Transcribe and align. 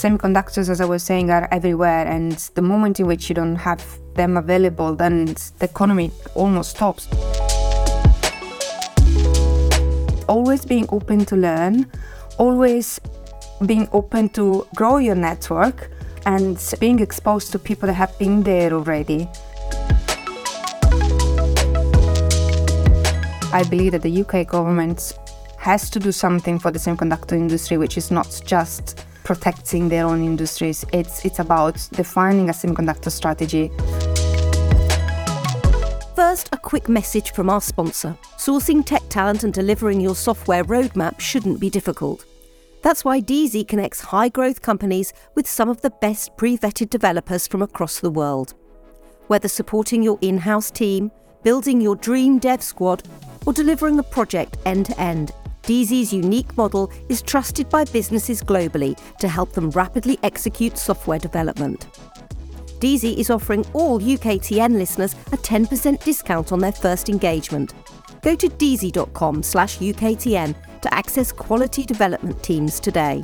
semiconductors, 0.00 0.70
as 0.70 0.80
I 0.80 0.86
was 0.86 1.02
saying, 1.02 1.30
are 1.30 1.46
everywhere, 1.50 2.06
and 2.06 2.32
the 2.54 2.62
moment 2.62 3.00
in 3.00 3.06
which 3.06 3.28
you 3.28 3.34
don't 3.34 3.56
have 3.56 3.84
them 4.14 4.38
available, 4.38 4.94
then 4.96 5.26
the 5.58 5.66
economy 5.66 6.10
almost 6.34 6.70
stops. 6.70 7.06
Always 10.26 10.64
being 10.64 10.86
open 10.90 11.26
to 11.26 11.36
learn, 11.36 11.90
always 12.38 12.98
being 13.66 13.88
open 13.92 14.30
to 14.30 14.66
grow 14.74 14.96
your 14.96 15.16
network, 15.16 15.90
and 16.24 16.58
being 16.80 17.00
exposed 17.00 17.52
to 17.52 17.58
people 17.58 17.86
that 17.86 17.94
have 17.94 18.18
been 18.18 18.42
there 18.42 18.72
already. 18.72 19.28
I 23.52 23.66
believe 23.68 23.92
that 23.92 24.02
the 24.02 24.22
UK 24.22 24.46
government 24.46 25.18
has 25.58 25.90
to 25.90 25.98
do 25.98 26.10
something 26.10 26.58
for 26.58 26.70
the 26.70 26.78
semiconductor 26.78 27.32
industry, 27.32 27.76
which 27.76 27.98
is 27.98 28.10
not 28.10 28.40
just 28.46 29.04
protecting 29.30 29.88
their 29.88 30.06
own 30.06 30.24
industries. 30.24 30.84
It's 30.92 31.24
it's 31.24 31.38
about 31.38 31.76
defining 31.92 32.48
a 32.48 32.52
semiconductor 32.52 33.12
strategy. 33.12 33.70
First, 36.16 36.48
a 36.50 36.56
quick 36.56 36.88
message 36.88 37.30
from 37.30 37.48
our 37.48 37.60
sponsor. 37.60 38.16
Sourcing 38.38 38.84
tech 38.84 39.02
talent 39.08 39.44
and 39.44 39.54
delivering 39.54 40.00
your 40.00 40.16
software 40.16 40.64
roadmap 40.64 41.20
shouldn't 41.20 41.60
be 41.60 41.70
difficult. 41.70 42.24
That's 42.82 43.04
why 43.04 43.20
Deazy 43.20 43.68
connects 43.68 44.00
high 44.00 44.30
growth 44.30 44.62
companies 44.62 45.12
with 45.36 45.48
some 45.48 45.68
of 45.68 45.80
the 45.80 45.90
best 45.90 46.36
pre 46.36 46.58
vetted 46.58 46.90
developers 46.90 47.46
from 47.46 47.62
across 47.62 48.00
the 48.00 48.10
world. 48.10 48.54
Whether 49.28 49.46
supporting 49.46 50.02
your 50.02 50.18
in 50.22 50.38
house 50.38 50.72
team, 50.72 51.12
building 51.44 51.80
your 51.80 51.94
dream 51.94 52.40
dev 52.40 52.64
squad, 52.64 53.04
or 53.46 53.52
delivering 53.52 54.00
a 54.00 54.02
project 54.02 54.56
end 54.66 54.86
to 54.86 55.00
end, 55.00 55.30
Deazy's 55.62 56.12
unique 56.12 56.56
model 56.56 56.90
is 57.08 57.20
trusted 57.22 57.68
by 57.68 57.84
businesses 57.84 58.42
globally 58.42 58.98
to 59.18 59.28
help 59.28 59.52
them 59.52 59.70
rapidly 59.70 60.18
execute 60.22 60.78
software 60.78 61.18
development. 61.18 61.86
DZ 62.80 63.16
is 63.18 63.28
offering 63.28 63.64
all 63.74 64.00
UKTN 64.00 64.72
listeners 64.78 65.12
a 65.32 65.36
10% 65.36 66.02
discount 66.02 66.50
on 66.50 66.60
their 66.60 66.72
first 66.72 67.10
engagement. 67.10 67.74
Go 68.22 68.34
to 68.34 68.48
deazy.com 68.48 69.42
slash 69.42 69.78
UKTN 69.78 70.54
to 70.80 70.94
access 70.94 71.30
quality 71.30 71.84
development 71.84 72.42
teams 72.42 72.80
today. 72.80 73.22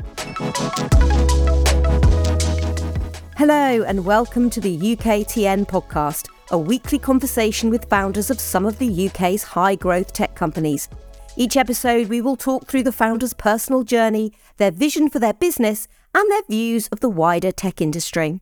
Hello 3.37 3.83
and 3.83 4.05
welcome 4.05 4.51
to 4.51 4.61
the 4.61 4.79
UKTN 4.79 5.67
podcast, 5.67 6.29
a 6.51 6.59
weekly 6.59 6.99
conversation 6.99 7.71
with 7.71 7.87
founders 7.87 8.31
of 8.31 8.41
some 8.41 8.67
of 8.67 8.79
the 8.79 9.09
UK's 9.09 9.43
high 9.43 9.75
growth 9.75 10.13
tech 10.13 10.35
companies. 10.35 10.91
Each 11.39 11.59
episode, 11.59 12.09
we 12.09 12.23
will 12.23 12.37
talk 12.37 12.67
through 12.67 12.85
the 12.85 12.91
founder's 12.91 13.35
personal 13.35 13.83
journey, 13.83 14.33
their 14.57 14.71
vision 14.71 15.11
for 15.11 15.19
their 15.19 15.35
business, 15.35 15.87
and 16.15 16.31
their 16.31 16.41
views 16.49 16.89
of 16.89 17.01
the 17.01 17.11
wider 17.11 17.53
tech 17.53 17.83
industry. 17.83 18.41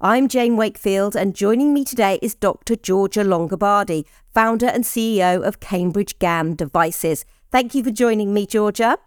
I'm 0.00 0.28
Jane 0.28 0.56
Wakefield, 0.56 1.16
and 1.16 1.34
joining 1.34 1.74
me 1.74 1.84
today 1.84 2.20
is 2.22 2.36
Dr. 2.36 2.76
Giorgia 2.76 3.24
Longobardi, 3.24 4.04
founder 4.32 4.66
and 4.66 4.84
CEO 4.84 5.44
of 5.44 5.58
Cambridge 5.58 6.20
GaN 6.20 6.54
Devices. 6.54 7.24
Thank 7.50 7.74
you 7.74 7.82
for 7.82 7.90
joining 7.90 8.32
me, 8.32 8.46
Giorgia. 8.46 8.98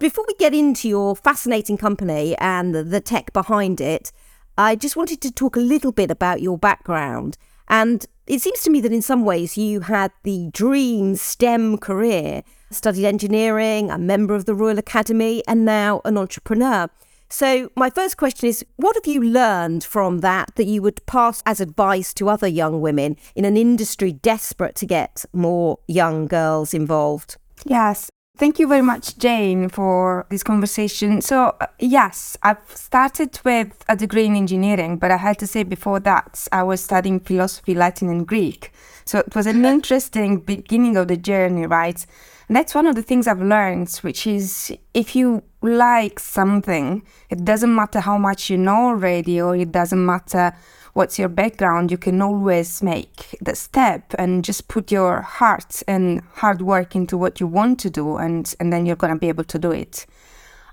Before 0.00 0.24
we 0.26 0.34
get 0.34 0.52
into 0.52 0.88
your 0.88 1.14
fascinating 1.14 1.76
company 1.76 2.36
and 2.38 2.74
the 2.74 3.00
tech 3.00 3.32
behind 3.32 3.80
it, 3.80 4.10
I 4.56 4.74
just 4.74 4.96
wanted 4.96 5.20
to 5.20 5.30
talk 5.30 5.54
a 5.54 5.60
little 5.60 5.92
bit 5.92 6.10
about 6.10 6.42
your 6.42 6.58
background. 6.58 7.38
And 7.68 8.04
it 8.26 8.42
seems 8.42 8.60
to 8.62 8.70
me 8.70 8.80
that 8.80 8.92
in 8.92 9.02
some 9.02 9.24
ways 9.24 9.56
you 9.56 9.82
had 9.82 10.10
the 10.24 10.50
dream 10.52 11.14
STEM 11.14 11.78
career, 11.78 12.42
studied 12.70 13.06
engineering, 13.06 13.90
a 13.90 13.98
member 13.98 14.34
of 14.34 14.44
the 14.44 14.54
Royal 14.54 14.78
Academy, 14.78 15.42
and 15.46 15.64
now 15.64 16.00
an 16.04 16.16
entrepreneur. 16.16 16.88
So, 17.30 17.70
my 17.76 17.90
first 17.90 18.16
question 18.16 18.48
is 18.48 18.64
what 18.76 18.96
have 18.96 19.06
you 19.06 19.22
learned 19.22 19.84
from 19.84 20.20
that 20.20 20.52
that 20.56 20.64
you 20.64 20.80
would 20.80 21.04
pass 21.04 21.42
as 21.44 21.60
advice 21.60 22.14
to 22.14 22.30
other 22.30 22.48
young 22.48 22.80
women 22.80 23.16
in 23.34 23.44
an 23.44 23.56
industry 23.56 24.12
desperate 24.12 24.74
to 24.76 24.86
get 24.86 25.26
more 25.34 25.78
young 25.86 26.26
girls 26.26 26.72
involved? 26.72 27.36
Yes. 27.66 28.10
Thank 28.38 28.60
you 28.60 28.68
very 28.68 28.82
much, 28.82 29.18
Jane, 29.18 29.68
for 29.68 30.24
this 30.30 30.44
conversation. 30.44 31.20
So, 31.20 31.56
uh, 31.60 31.66
yes, 31.80 32.36
I've 32.44 32.62
started 32.72 33.38
with 33.44 33.84
a 33.88 33.96
degree 33.96 34.26
in 34.26 34.36
engineering, 34.36 34.96
but 34.96 35.10
I 35.10 35.16
had 35.16 35.40
to 35.40 35.46
say 35.46 35.64
before 35.64 35.98
that 36.00 36.46
I 36.52 36.62
was 36.62 36.80
studying 36.80 37.18
philosophy, 37.18 37.74
Latin, 37.74 38.08
and 38.08 38.26
Greek. 38.26 38.72
So, 39.04 39.18
it 39.18 39.34
was 39.34 39.46
an 39.46 39.64
interesting 39.74 40.38
beginning 40.38 40.96
of 40.96 41.08
the 41.08 41.16
journey, 41.16 41.66
right? 41.66 42.06
That's 42.50 42.74
one 42.74 42.86
of 42.86 42.94
the 42.94 43.02
things 43.02 43.26
I've 43.26 43.42
learned, 43.42 43.90
which 44.02 44.26
is 44.26 44.72
if 44.94 45.14
you 45.14 45.42
like 45.60 46.18
something, 46.18 47.02
it 47.28 47.44
doesn't 47.44 47.74
matter 47.74 48.00
how 48.00 48.16
much 48.16 48.48
you 48.48 48.56
know 48.56 48.88
already, 48.88 49.40
or 49.40 49.54
it 49.54 49.70
doesn't 49.70 50.04
matter 50.04 50.54
what's 50.94 51.18
your 51.18 51.28
background, 51.28 51.90
you 51.90 51.98
can 51.98 52.20
always 52.20 52.82
make 52.82 53.36
the 53.40 53.54
step 53.54 54.14
and 54.18 54.44
just 54.44 54.66
put 54.66 54.90
your 54.90 55.20
heart 55.20 55.82
and 55.86 56.22
hard 56.34 56.60
work 56.60 56.96
into 56.96 57.16
what 57.16 57.38
you 57.38 57.46
want 57.46 57.78
to 57.80 57.90
do, 57.90 58.16
and, 58.16 58.54
and 58.58 58.72
then 58.72 58.84
you're 58.86 58.96
going 58.96 59.12
to 59.12 59.18
be 59.18 59.28
able 59.28 59.44
to 59.44 59.58
do 59.58 59.70
it. 59.70 60.06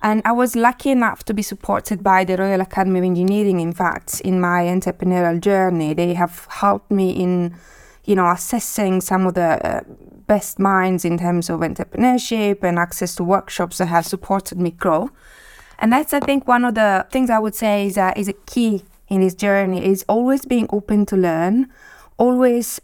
And 0.02 0.22
I 0.26 0.32
was 0.32 0.56
lucky 0.56 0.92
enough 0.92 1.24
to 1.26 1.34
be 1.34 1.42
supported 1.42 2.04
by 2.04 2.24
the 2.24 2.38
Royal 2.38 2.62
Academy 2.62 3.00
of 3.00 3.06
Engineering, 3.06 3.60
in 3.60 3.74
fact, 3.74 4.22
in 4.22 4.40
my 4.40 4.64
entrepreneurial 4.64 5.40
journey. 5.40 5.94
They 5.94 6.14
have 6.14 6.48
helped 6.50 6.92
me 6.92 7.12
in, 7.12 7.56
you 8.06 8.16
know, 8.16 8.30
assessing 8.30 9.02
some 9.02 9.26
of 9.26 9.34
the 9.34 9.66
uh, 9.66 9.82
best 10.28 10.60
minds 10.60 11.06
in 11.06 11.18
terms 11.18 11.50
of 11.50 11.60
entrepreneurship 11.60 12.64
and 12.64 12.80
access 12.80 13.16
to 13.16 13.24
workshops 13.24 13.78
that 13.78 13.88
have 13.88 14.06
supported 14.06 14.60
me 14.60 14.72
grow. 14.72 15.10
And 15.80 15.92
that's, 15.92 16.14
I 16.14 16.20
think, 16.20 16.48
one 16.48 16.66
of 16.66 16.76
the 16.76 17.06
things 17.12 17.30
I 17.30 17.40
would 17.40 17.56
say 17.56 17.88
is, 17.88 17.98
uh, 17.98 18.14
is 18.16 18.28
a 18.28 18.34
key 18.34 18.84
in 19.08 19.22
this 19.22 19.36
journey 19.36 19.86
is 19.86 20.06
always 20.08 20.46
being 20.46 20.68
open 20.72 21.06
to 21.08 21.18
learn, 21.18 21.68
always 22.18 22.80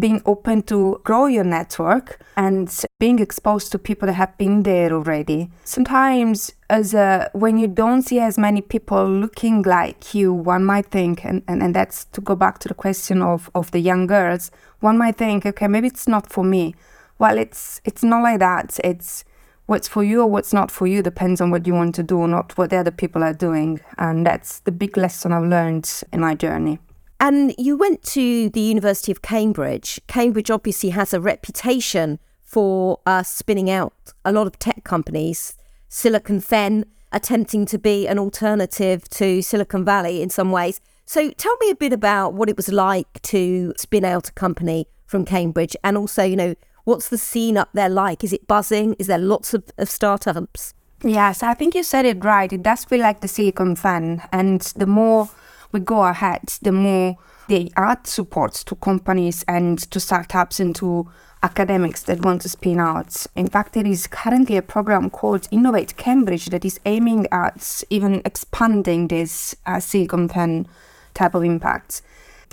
being 0.00 0.22
open 0.26 0.62
to 0.62 1.00
grow 1.04 1.26
your 1.26 1.44
network 1.44 2.20
and 2.36 2.84
being 2.98 3.18
exposed 3.18 3.72
to 3.72 3.78
people 3.78 4.06
that 4.06 4.14
have 4.14 4.36
been 4.38 4.62
there 4.62 4.92
already. 4.92 5.50
Sometimes, 5.64 6.52
as 6.68 6.94
a, 6.94 7.30
when 7.32 7.58
you 7.58 7.68
don't 7.68 8.02
see 8.02 8.18
as 8.18 8.38
many 8.38 8.60
people 8.60 9.08
looking 9.08 9.62
like 9.62 10.14
you, 10.14 10.32
one 10.32 10.64
might 10.64 10.86
think, 10.86 11.24
and, 11.24 11.42
and, 11.48 11.62
and 11.62 11.74
that's 11.74 12.04
to 12.06 12.20
go 12.20 12.34
back 12.34 12.58
to 12.60 12.68
the 12.68 12.74
question 12.74 13.22
of, 13.22 13.50
of 13.54 13.70
the 13.70 13.80
young 13.80 14.06
girls, 14.06 14.50
one 14.80 14.98
might 14.98 15.16
think, 15.16 15.46
okay, 15.46 15.68
maybe 15.68 15.86
it's 15.86 16.08
not 16.08 16.30
for 16.30 16.44
me. 16.44 16.74
Well, 17.18 17.36
it's 17.36 17.80
it's 17.84 18.04
not 18.04 18.22
like 18.22 18.38
that. 18.38 18.78
It's 18.84 19.24
what's 19.66 19.88
for 19.88 20.04
you 20.04 20.22
or 20.22 20.26
what's 20.26 20.52
not 20.52 20.70
for 20.70 20.86
you 20.86 21.02
depends 21.02 21.40
on 21.40 21.50
what 21.50 21.66
you 21.66 21.74
want 21.74 21.94
to 21.96 22.02
do, 22.02 22.26
not 22.26 22.56
what 22.56 22.70
the 22.70 22.76
other 22.76 22.90
people 22.90 23.22
are 23.22 23.34
doing. 23.34 23.80
And 23.98 24.24
that's 24.24 24.60
the 24.60 24.72
big 24.72 24.96
lesson 24.96 25.32
I've 25.32 25.44
learned 25.44 26.02
in 26.12 26.20
my 26.20 26.34
journey. 26.34 26.78
And 27.20 27.54
you 27.58 27.76
went 27.76 28.02
to 28.04 28.48
the 28.50 28.60
University 28.60 29.10
of 29.10 29.22
Cambridge. 29.22 30.00
Cambridge 30.06 30.50
obviously 30.50 30.90
has 30.90 31.12
a 31.12 31.20
reputation 31.20 32.20
for 32.42 33.00
uh, 33.06 33.22
spinning 33.22 33.68
out 33.68 33.92
a 34.24 34.32
lot 34.32 34.46
of 34.46 34.58
tech 34.58 34.84
companies. 34.84 35.56
Silicon 35.88 36.40
Fen 36.40 36.84
attempting 37.12 37.66
to 37.66 37.78
be 37.78 38.06
an 38.06 38.18
alternative 38.18 39.08
to 39.08 39.42
Silicon 39.42 39.84
Valley 39.84 40.22
in 40.22 40.30
some 40.30 40.52
ways. 40.52 40.80
So 41.06 41.30
tell 41.30 41.56
me 41.60 41.70
a 41.70 41.74
bit 41.74 41.92
about 41.92 42.34
what 42.34 42.48
it 42.48 42.56
was 42.56 42.68
like 42.68 43.20
to 43.22 43.72
spin 43.76 44.04
out 44.04 44.28
a 44.28 44.32
company 44.32 44.86
from 45.06 45.24
Cambridge 45.24 45.74
and 45.82 45.96
also, 45.96 46.22
you 46.22 46.36
know, 46.36 46.54
what's 46.84 47.08
the 47.08 47.18
scene 47.18 47.56
up 47.56 47.70
there 47.72 47.88
like? 47.88 48.22
Is 48.22 48.32
it 48.32 48.46
buzzing? 48.46 48.94
Is 48.98 49.06
there 49.06 49.18
lots 49.18 49.54
of, 49.54 49.64
of 49.78 49.88
startups? 49.88 50.74
Yes, 51.02 51.42
I 51.42 51.54
think 51.54 51.74
you 51.74 51.82
said 51.82 52.04
it 52.04 52.22
right. 52.24 52.52
It 52.52 52.62
does 52.62 52.84
feel 52.84 53.00
like 53.00 53.20
the 53.20 53.28
Silicon 53.28 53.74
Fen. 53.74 54.22
And 54.32 54.60
the 54.76 54.86
more 54.86 55.30
we 55.72 55.80
go 55.80 56.04
ahead, 56.04 56.42
the 56.62 56.72
more 56.72 57.16
they 57.48 57.70
add 57.76 58.06
support 58.06 58.52
to 58.54 58.74
companies 58.74 59.44
and 59.48 59.78
to 59.90 59.98
startups 59.98 60.60
and 60.60 60.74
to 60.76 61.10
academics 61.42 62.02
that 62.02 62.24
want 62.24 62.42
to 62.42 62.48
spin 62.48 62.80
out. 62.80 63.26
In 63.36 63.48
fact, 63.48 63.72
there 63.72 63.86
is 63.86 64.06
currently 64.06 64.56
a 64.56 64.62
program 64.62 65.08
called 65.08 65.48
Innovate 65.50 65.96
Cambridge 65.96 66.46
that 66.46 66.64
is 66.64 66.80
aiming 66.84 67.26
at 67.32 67.82
even 67.90 68.22
expanding 68.24 69.08
this 69.08 69.54
uh, 69.66 69.80
Silicon 69.80 70.28
Fen 70.28 70.66
type 71.14 71.34
of 71.34 71.44
impact. 71.44 72.02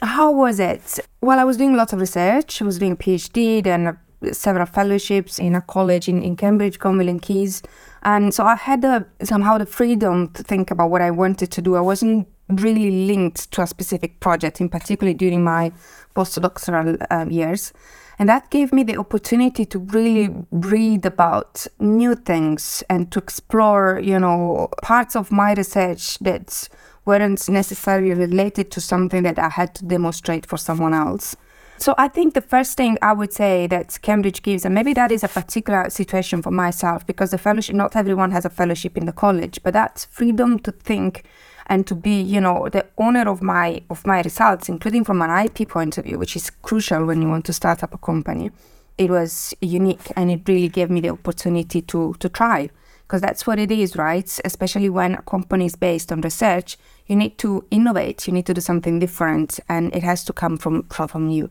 How 0.02 0.32
was 0.32 0.60
it? 0.60 1.00
Well, 1.22 1.40
I 1.40 1.44
was 1.44 1.58
doing 1.58 1.76
lots 1.76 1.94
of 1.94 2.00
research. 2.00 2.62
I 2.62 2.66
was 2.66 2.80
doing 2.80 2.94
a 2.94 2.98
PhD, 2.98 3.64
then 3.64 3.88
uh, 3.88 4.34
several 4.34 4.66
fellowships 4.66 5.40
in 5.40 5.56
a 5.56 5.62
college 5.62 6.08
in, 6.08 6.22
in 6.22 6.36
Cambridge, 6.36 6.80
Gonville 6.80 7.10
and 7.10 7.22
Caius. 7.22 7.62
And 8.04 8.34
so 8.34 8.44
I 8.44 8.56
had 8.56 8.82
the, 8.82 9.08
somehow 9.24 9.58
the 9.58 9.66
freedom 9.66 10.30
to 10.34 10.44
think 10.44 10.70
about 10.70 10.92
what 10.92 11.02
I 11.02 11.12
wanted 11.12 11.52
to 11.52 11.62
do. 11.62 11.76
I 11.76 11.82
wasn't 11.82 12.28
really 12.50 13.08
linked 13.08 13.52
to 13.52 13.62
a 13.62 13.68
specific 13.68 14.20
project, 14.20 14.62
in 14.62 14.70
particular 14.70 15.14
during 15.14 15.44
my 15.44 15.72
postdoctoral 16.16 17.06
uh, 17.10 17.26
years. 17.30 17.74
And 18.18 18.30
that 18.30 18.50
gave 18.50 18.72
me 18.72 18.84
the 18.84 18.98
opportunity 18.98 19.66
to 19.66 19.80
really 19.80 20.30
read 20.52 21.06
about 21.06 21.68
new 21.80 22.16
things 22.16 22.84
and 22.90 23.12
to 23.12 23.20
explore, 23.20 24.00
you 24.02 24.20
know, 24.20 24.70
parts 24.82 25.16
of 25.16 25.32
my 25.32 25.54
research 25.54 26.18
that 26.20 26.70
weren't 27.04 27.50
necessarily 27.50 28.14
related 28.14 28.72
to 28.72 28.82
something 28.82 29.24
that 29.24 29.38
I 29.38 29.50
had 29.50 29.76
to 29.76 29.86
demonstrate 29.86 30.46
for 30.46 30.58
someone 30.58 30.94
else. 30.94 31.36
So 31.78 31.94
I 31.98 32.08
think 32.08 32.36
the 32.36 32.42
first 32.42 32.78
thing 32.78 32.98
I 33.02 33.12
would 33.12 33.34
say 33.34 33.68
that 33.68 34.00
Cambridge 34.02 34.42
gives, 34.42 34.64
and 34.64 34.74
maybe 34.74 34.94
that 34.94 35.12
is 35.12 35.24
a 35.24 35.28
particular 35.28 35.90
situation 35.90 36.42
for 36.42 36.52
myself, 36.52 37.06
because 37.06 37.32
the 37.32 37.38
fellowship, 37.38 37.76
not 37.76 37.98
everyone 37.98 38.32
has 38.32 38.46
a 38.46 38.50
fellowship 38.50 38.98
in 38.98 39.06
the 39.06 39.12
college, 39.12 39.60
but 39.62 39.74
that 39.74 40.08
freedom 40.10 40.58
to 40.60 40.72
think 40.72 41.26
and 41.68 41.88
to 41.88 41.96
be, 41.96 42.22
you 42.22 42.40
know, 42.40 42.70
the 42.70 42.86
owner 42.98 43.28
of 43.30 43.42
my 43.42 43.82
of 43.90 44.06
my 44.06 44.22
results, 44.22 44.70
including 44.70 45.04
from 45.04 45.22
an 45.22 45.46
IP 45.46 45.70
point 45.70 45.98
of 45.98 46.06
view, 46.06 46.18
which 46.20 46.36
is 46.36 46.50
crucial 46.50 47.06
when 47.06 47.22
you 47.22 47.28
want 47.28 47.46
to 47.46 47.54
start 47.54 47.84
up 47.84 47.94
a 47.94 47.98
company. 47.98 48.52
It 48.98 49.10
was 49.10 49.54
unique 49.62 50.12
and 50.16 50.32
it 50.32 50.42
really 50.48 50.70
gave 50.70 50.90
me 50.90 51.02
the 51.02 51.10
opportunity 51.10 51.82
to 51.82 52.16
to 52.20 52.30
try 52.30 52.70
because 53.06 53.22
that's 53.22 53.46
what 53.46 53.60
it 53.60 53.72
is, 53.72 53.96
right? 53.96 54.40
Especially 54.44 54.90
when 54.90 55.14
a 55.14 55.22
company 55.22 55.66
is 55.66 55.76
based 55.76 56.12
on 56.12 56.22
research, 56.22 56.78
you 57.06 57.16
need 57.16 57.38
to 57.38 57.64
innovate, 57.70 58.26
you 58.26 58.34
need 58.34 58.48
to 58.48 58.54
do 58.54 58.62
something 58.62 58.98
different, 58.98 59.60
and 59.70 59.96
it 59.96 60.02
has 60.02 60.24
to 60.26 60.34
come 60.34 60.58
from 60.58 60.84
from 60.84 61.30
you. 61.30 61.50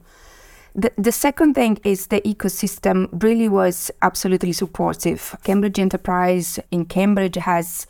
The, 0.76 0.90
the 0.98 1.12
second 1.12 1.54
thing 1.54 1.78
is 1.84 2.08
the 2.08 2.20
ecosystem 2.22 3.08
really 3.22 3.48
was 3.48 3.92
absolutely 4.02 4.52
supportive. 4.52 5.36
Cambridge 5.44 5.78
Enterprise 5.78 6.58
in 6.72 6.86
Cambridge 6.86 7.36
has 7.36 7.86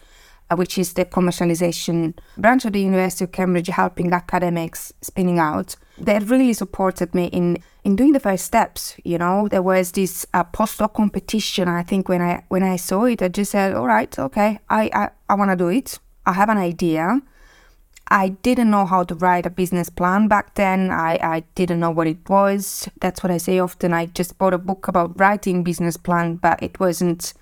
which 0.55 0.79
is 0.79 0.93
the 0.93 1.05
commercialization 1.05 2.15
branch 2.37 2.65
of 2.65 2.73
the 2.73 2.81
University 2.81 3.25
of 3.25 3.33
Cambridge, 3.33 3.69
helping 3.69 4.13
academics 4.13 4.93
spinning 5.01 5.39
out. 5.39 5.77
They 5.99 6.19
really 6.19 6.53
supported 6.53 7.15
me 7.15 7.27
in 7.27 7.59
in 7.85 7.97
doing 7.97 8.13
the 8.13 8.21
first 8.21 8.45
steps. 8.45 8.97
You 9.05 9.19
know, 9.19 9.49
there 9.49 9.63
was 9.63 9.93
this 9.93 10.27
uh, 10.35 10.45
postdoc 10.45 10.95
competition. 10.95 11.69
I 11.69 11.83
think 11.83 12.09
when 12.09 12.23
I 12.23 12.45
when 12.49 12.63
I 12.63 12.77
saw 12.77 13.05
it, 13.05 13.23
I 13.23 13.29
just 13.29 13.53
said, 13.53 13.75
"All 13.75 13.87
right, 13.87 14.19
okay, 14.19 14.59
I 14.69 14.91
I, 14.93 15.11
I 15.29 15.35
want 15.35 15.51
to 15.51 15.57
do 15.57 15.69
it. 15.69 15.99
I 16.27 16.33
have 16.33 16.49
an 16.49 16.59
idea." 16.59 17.21
I 18.09 18.29
didn't 18.29 18.71
know 18.71 18.85
how 18.85 19.03
to 19.05 19.15
write 19.15 19.47
a 19.47 19.51
business 19.51 19.89
plan 19.89 20.29
back 20.29 20.57
then. 20.57 20.91
I, 20.91 21.19
I 21.23 21.45
didn't 21.55 21.81
know 21.81 21.91
what 21.91 22.07
it 22.07 22.29
was. 22.29 22.87
That's 23.01 23.23
what 23.23 23.33
I 23.33 23.39
say 23.39 23.59
often. 23.59 23.95
I 23.95 24.07
just 24.07 24.37
bought 24.37 24.53
a 24.53 24.59
book 24.59 24.89
about 24.89 25.19
writing 25.19 25.65
business 25.65 25.97
plan, 25.97 26.37
but 26.37 26.63
it 26.63 26.79
wasn't 26.79 27.33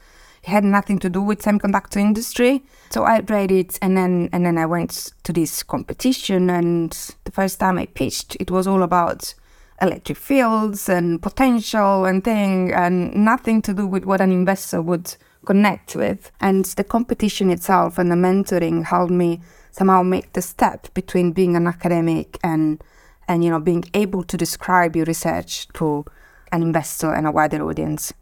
had 0.45 0.65
nothing 0.65 0.99
to 0.99 1.09
do 1.09 1.23
with 1.23 1.43
semiconductor 1.43 1.99
industry. 1.99 2.65
So 2.91 3.05
I 3.05 3.21
read 3.21 3.53
it 3.53 3.79
and 3.81 3.97
then 3.97 4.29
and 4.33 4.45
then 4.45 4.59
I 4.59 4.67
went 4.67 5.13
to 5.23 5.33
this 5.33 5.63
competition 5.63 6.51
and 6.51 6.93
the 7.25 7.31
first 7.31 7.61
time 7.61 7.79
I 7.79 7.87
pitched 7.87 8.37
it 8.41 8.51
was 8.51 8.67
all 8.67 8.83
about 8.83 9.35
electric 9.81 10.19
fields 10.19 10.89
and 10.89 11.21
potential 11.23 12.05
and 12.05 12.23
thing 12.23 12.73
and 12.73 13.15
nothing 13.15 13.63
to 13.63 13.75
do 13.75 13.87
with 13.87 14.05
what 14.05 14.21
an 14.21 14.31
investor 14.31 14.83
would 14.83 15.15
connect 15.45 15.97
with. 15.97 16.31
And 16.41 16.65
the 16.65 16.85
competition 16.85 17.51
itself 17.51 17.99
and 17.99 18.11
the 18.11 18.17
mentoring 18.17 18.85
helped 18.85 19.13
me 19.13 19.41
somehow 19.71 20.03
make 20.03 20.33
the 20.33 20.43
step 20.43 20.93
between 20.95 21.33
being 21.33 21.57
an 21.57 21.67
academic 21.67 22.39
and 22.43 22.83
and 23.29 23.45
you 23.45 23.51
know 23.51 23.61
being 23.61 23.85
able 23.95 24.25
to 24.25 24.37
describe 24.37 24.97
your 24.97 25.07
research 25.07 25.69
to 25.75 26.05
an 26.51 26.63
investor 26.63 27.13
and 27.13 27.27
a 27.27 27.31
wider 27.31 27.63
audience. 27.63 28.13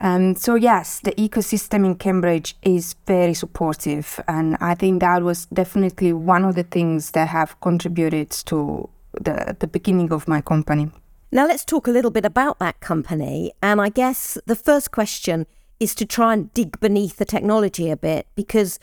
Um, 0.00 0.34
so 0.34 0.54
yes, 0.54 1.00
the 1.00 1.12
ecosystem 1.12 1.86
in 1.86 1.94
Cambridge 1.94 2.56
is 2.62 2.94
very 3.06 3.34
supportive, 3.34 4.20
and 4.28 4.56
I 4.60 4.74
think 4.74 5.00
that 5.00 5.22
was 5.22 5.46
definitely 5.46 6.12
one 6.12 6.44
of 6.44 6.54
the 6.54 6.64
things 6.64 7.12
that 7.12 7.28
have 7.28 7.58
contributed 7.60 8.30
to 8.46 8.88
the 9.12 9.56
the 9.58 9.66
beginning 9.66 10.12
of 10.12 10.28
my 10.28 10.42
company. 10.42 10.90
Now 11.32 11.46
let's 11.46 11.64
talk 11.64 11.88
a 11.88 11.90
little 11.90 12.10
bit 12.10 12.26
about 12.26 12.58
that 12.58 12.80
company, 12.80 13.52
and 13.62 13.80
I 13.80 13.88
guess 13.88 14.36
the 14.46 14.56
first 14.56 14.90
question 14.90 15.46
is 15.80 15.94
to 15.94 16.06
try 16.06 16.32
and 16.34 16.52
dig 16.54 16.78
beneath 16.80 17.16
the 17.16 17.24
technology 17.24 17.90
a 17.90 17.96
bit 17.96 18.26
because 18.34 18.78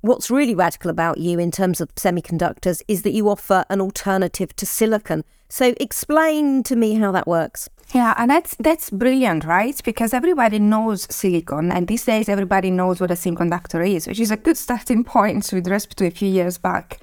what's 0.00 0.30
really 0.30 0.54
radical 0.54 0.90
about 0.90 1.18
you 1.18 1.38
in 1.38 1.50
terms 1.50 1.80
of 1.80 1.94
semiconductors 1.94 2.82
is 2.88 3.02
that 3.02 3.12
you 3.12 3.28
offer 3.28 3.64
an 3.70 3.80
alternative 3.80 4.54
to 4.56 4.66
silicon. 4.66 5.24
So 5.52 5.74
explain 5.80 6.62
to 6.62 6.76
me 6.76 6.94
how 6.94 7.12
that 7.12 7.26
works. 7.26 7.68
Yeah, 7.92 8.14
and 8.16 8.30
that's 8.30 8.56
that's 8.58 8.88
brilliant, 8.88 9.44
right? 9.44 9.78
Because 9.84 10.14
everybody 10.14 10.58
knows 10.58 11.06
silicon, 11.14 11.70
and 11.70 11.86
these 11.88 12.06
days 12.06 12.30
everybody 12.30 12.70
knows 12.70 13.02
what 13.02 13.10
a 13.10 13.14
semiconductor 13.14 13.86
is, 13.86 14.06
which 14.06 14.18
is 14.18 14.30
a 14.30 14.38
good 14.38 14.56
starting 14.56 15.04
point 15.04 15.52
with 15.52 15.66
respect 15.66 15.98
to 15.98 16.06
a 16.06 16.10
few 16.10 16.30
years 16.30 16.56
back. 16.56 17.00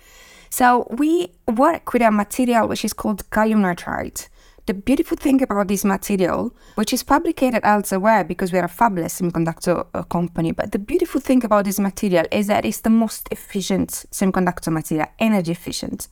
So 0.50 0.88
we 0.90 1.32
work 1.46 1.94
with 1.94 2.02
a 2.02 2.10
material 2.10 2.68
which 2.68 2.84
is 2.84 2.92
called 2.92 3.30
gallium 3.30 3.62
nitride. 3.62 4.28
The 4.66 4.74
beautiful 4.74 5.16
thing 5.16 5.44
about 5.44 5.68
this 5.68 5.86
material, 5.86 6.52
which 6.74 6.92
is 6.92 7.04
fabricated 7.04 7.62
elsewhere 7.64 8.24
because 8.24 8.52
we 8.52 8.58
are 8.58 8.66
a 8.66 8.76
fabless 8.80 9.22
semiconductor 9.22 9.86
uh, 9.94 10.02
company, 10.02 10.54
but 10.54 10.72
the 10.72 10.80
beautiful 10.80 11.22
thing 11.22 11.46
about 11.46 11.66
this 11.66 11.80
material 11.80 12.26
is 12.32 12.48
that 12.48 12.66
it's 12.66 12.82
the 12.82 12.90
most 12.90 13.28
efficient 13.30 14.06
semiconductor 14.12 14.74
material, 14.74 15.08
energy 15.20 15.52
efficient. 15.52 16.08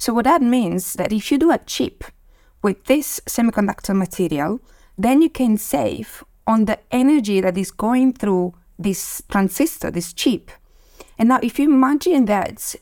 So 0.00 0.14
what 0.14 0.24
that 0.24 0.40
means 0.40 0.94
that 0.94 1.12
if 1.12 1.30
you 1.30 1.36
do 1.36 1.52
a 1.52 1.58
chip 1.58 2.04
with 2.62 2.86
this 2.86 3.20
semiconductor 3.26 3.94
material, 3.94 4.58
then 4.96 5.20
you 5.20 5.28
can 5.28 5.58
save 5.58 6.24
on 6.46 6.64
the 6.64 6.78
energy 6.90 7.42
that 7.42 7.58
is 7.58 7.70
going 7.70 8.14
through 8.14 8.54
this 8.78 9.22
transistor, 9.30 9.90
this 9.90 10.14
chip. 10.14 10.50
And 11.18 11.28
now 11.28 11.38
if 11.42 11.58
you 11.58 11.70
imagine 11.70 12.24
that 12.24 12.76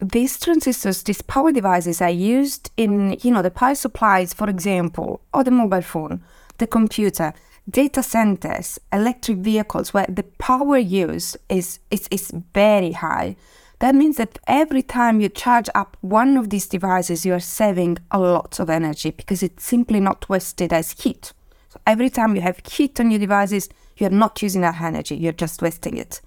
these 0.00 0.38
transistors, 0.38 1.02
these 1.02 1.22
power 1.22 1.50
devices 1.50 2.02
are 2.02 2.10
used 2.10 2.70
in, 2.76 3.16
you 3.22 3.30
know, 3.30 3.40
the 3.40 3.50
power 3.50 3.74
supplies, 3.74 4.34
for 4.34 4.50
example, 4.50 5.22
or 5.32 5.42
the 5.42 5.50
mobile 5.50 5.80
phone, 5.80 6.22
the 6.58 6.66
computer, 6.66 7.32
data 7.70 8.02
centers, 8.02 8.78
electric 8.92 9.38
vehicles, 9.38 9.94
where 9.94 10.06
the 10.10 10.24
power 10.24 10.76
use 10.76 11.38
is, 11.48 11.78
is, 11.90 12.06
is 12.10 12.30
very 12.52 12.92
high. 12.92 13.36
That 13.80 13.94
means 13.94 14.18
that 14.18 14.38
every 14.46 14.82
time 14.82 15.20
you 15.20 15.30
charge 15.30 15.70
up 15.74 15.96
one 16.02 16.36
of 16.36 16.50
these 16.50 16.68
devices, 16.68 17.24
you 17.24 17.32
are 17.32 17.40
saving 17.40 17.96
a 18.10 18.18
lot 18.18 18.60
of 18.60 18.68
energy 18.68 19.10
because 19.10 19.42
it's 19.42 19.64
simply 19.64 20.00
not 20.00 20.28
wasted 20.28 20.70
as 20.70 21.02
heat. 21.02 21.32
So 21.70 21.80
every 21.86 22.10
time 22.10 22.36
you 22.36 22.42
have 22.42 22.60
heat 22.70 23.00
on 23.00 23.10
your 23.10 23.20
devices, 23.20 23.70
you're 23.96 24.10
not 24.10 24.42
using 24.42 24.60
that 24.60 24.80
energy, 24.82 25.16
you're 25.16 25.32
just 25.32 25.62
wasting 25.62 25.96
it. 25.96 26.20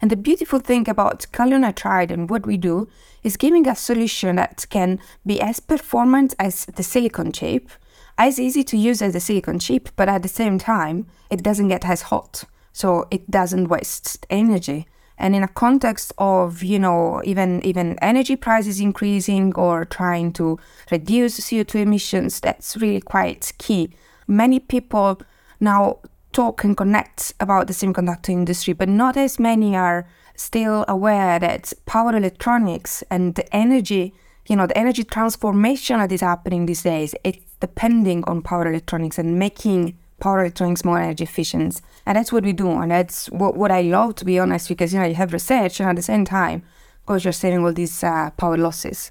And 0.00 0.10
the 0.10 0.16
beautiful 0.16 0.58
thing 0.58 0.88
about 0.88 1.26
gallium 1.32 1.64
nitride 1.64 2.10
and 2.10 2.28
what 2.28 2.44
we 2.44 2.56
do 2.56 2.88
is 3.22 3.36
giving 3.36 3.68
a 3.68 3.76
solution 3.76 4.36
that 4.36 4.66
can 4.68 4.98
be 5.24 5.40
as 5.40 5.60
performant 5.60 6.34
as 6.40 6.66
the 6.66 6.82
silicon 6.82 7.30
chip, 7.30 7.70
as 8.18 8.40
easy 8.40 8.64
to 8.64 8.76
use 8.76 9.00
as 9.00 9.12
the 9.12 9.20
silicon 9.20 9.60
chip, 9.60 9.90
but 9.94 10.08
at 10.08 10.22
the 10.22 10.28
same 10.28 10.58
time, 10.58 11.06
it 11.30 11.42
doesn't 11.42 11.68
get 11.68 11.84
as 11.84 12.02
hot. 12.02 12.44
So 12.72 13.06
it 13.12 13.30
doesn't 13.30 13.68
waste 13.68 14.26
energy. 14.28 14.86
And 15.18 15.34
in 15.34 15.42
a 15.42 15.48
context 15.48 16.12
of, 16.18 16.62
you 16.62 16.78
know, 16.78 17.22
even 17.24 17.64
even 17.64 17.98
energy 18.00 18.36
prices 18.36 18.80
increasing 18.80 19.54
or 19.54 19.84
trying 19.84 20.32
to 20.34 20.58
reduce 20.90 21.40
CO2 21.40 21.82
emissions, 21.82 22.40
that's 22.40 22.76
really 22.76 23.00
quite 23.00 23.52
key. 23.58 23.90
Many 24.26 24.60
people 24.60 25.20
now 25.60 25.98
talk 26.32 26.64
and 26.64 26.76
connect 26.76 27.32
about 27.40 27.66
the 27.66 27.72
semiconductor 27.72 28.28
industry, 28.28 28.74
but 28.74 28.88
not 28.90 29.16
as 29.16 29.38
many 29.38 29.74
are 29.74 30.06
still 30.34 30.84
aware 30.86 31.38
that 31.38 31.72
power 31.86 32.14
electronics 32.14 33.02
and 33.10 33.34
the 33.36 33.56
energy, 33.56 34.12
you 34.46 34.56
know, 34.56 34.66
the 34.66 34.76
energy 34.76 35.02
transformation 35.02 35.98
that 35.98 36.12
is 36.12 36.20
happening 36.20 36.66
these 36.66 36.82
days, 36.82 37.14
it's 37.24 37.42
depending 37.60 38.22
on 38.24 38.42
power 38.42 38.68
electronics 38.68 39.18
and 39.18 39.38
making 39.38 39.96
power 40.20 40.40
electronics 40.40 40.84
more 40.84 40.98
energy 40.98 41.24
efficient. 41.24 41.80
And 42.04 42.16
that's 42.16 42.32
what 42.32 42.44
we 42.44 42.52
do. 42.52 42.70
And 42.70 42.90
that's 42.90 43.30
what, 43.30 43.56
what 43.56 43.70
I 43.70 43.82
love, 43.82 44.14
to 44.16 44.24
be 44.24 44.38
honest, 44.38 44.68
because, 44.68 44.92
you 44.92 45.00
know, 45.00 45.06
you 45.06 45.14
have 45.14 45.32
research 45.32 45.80
and 45.80 45.88
at 45.88 45.96
the 45.96 46.02
same 46.02 46.24
time, 46.24 46.62
of 47.00 47.06
course, 47.06 47.24
you're 47.24 47.32
saving 47.32 47.64
all 47.64 47.72
these 47.72 48.02
uh, 48.02 48.30
power 48.36 48.56
losses. 48.56 49.10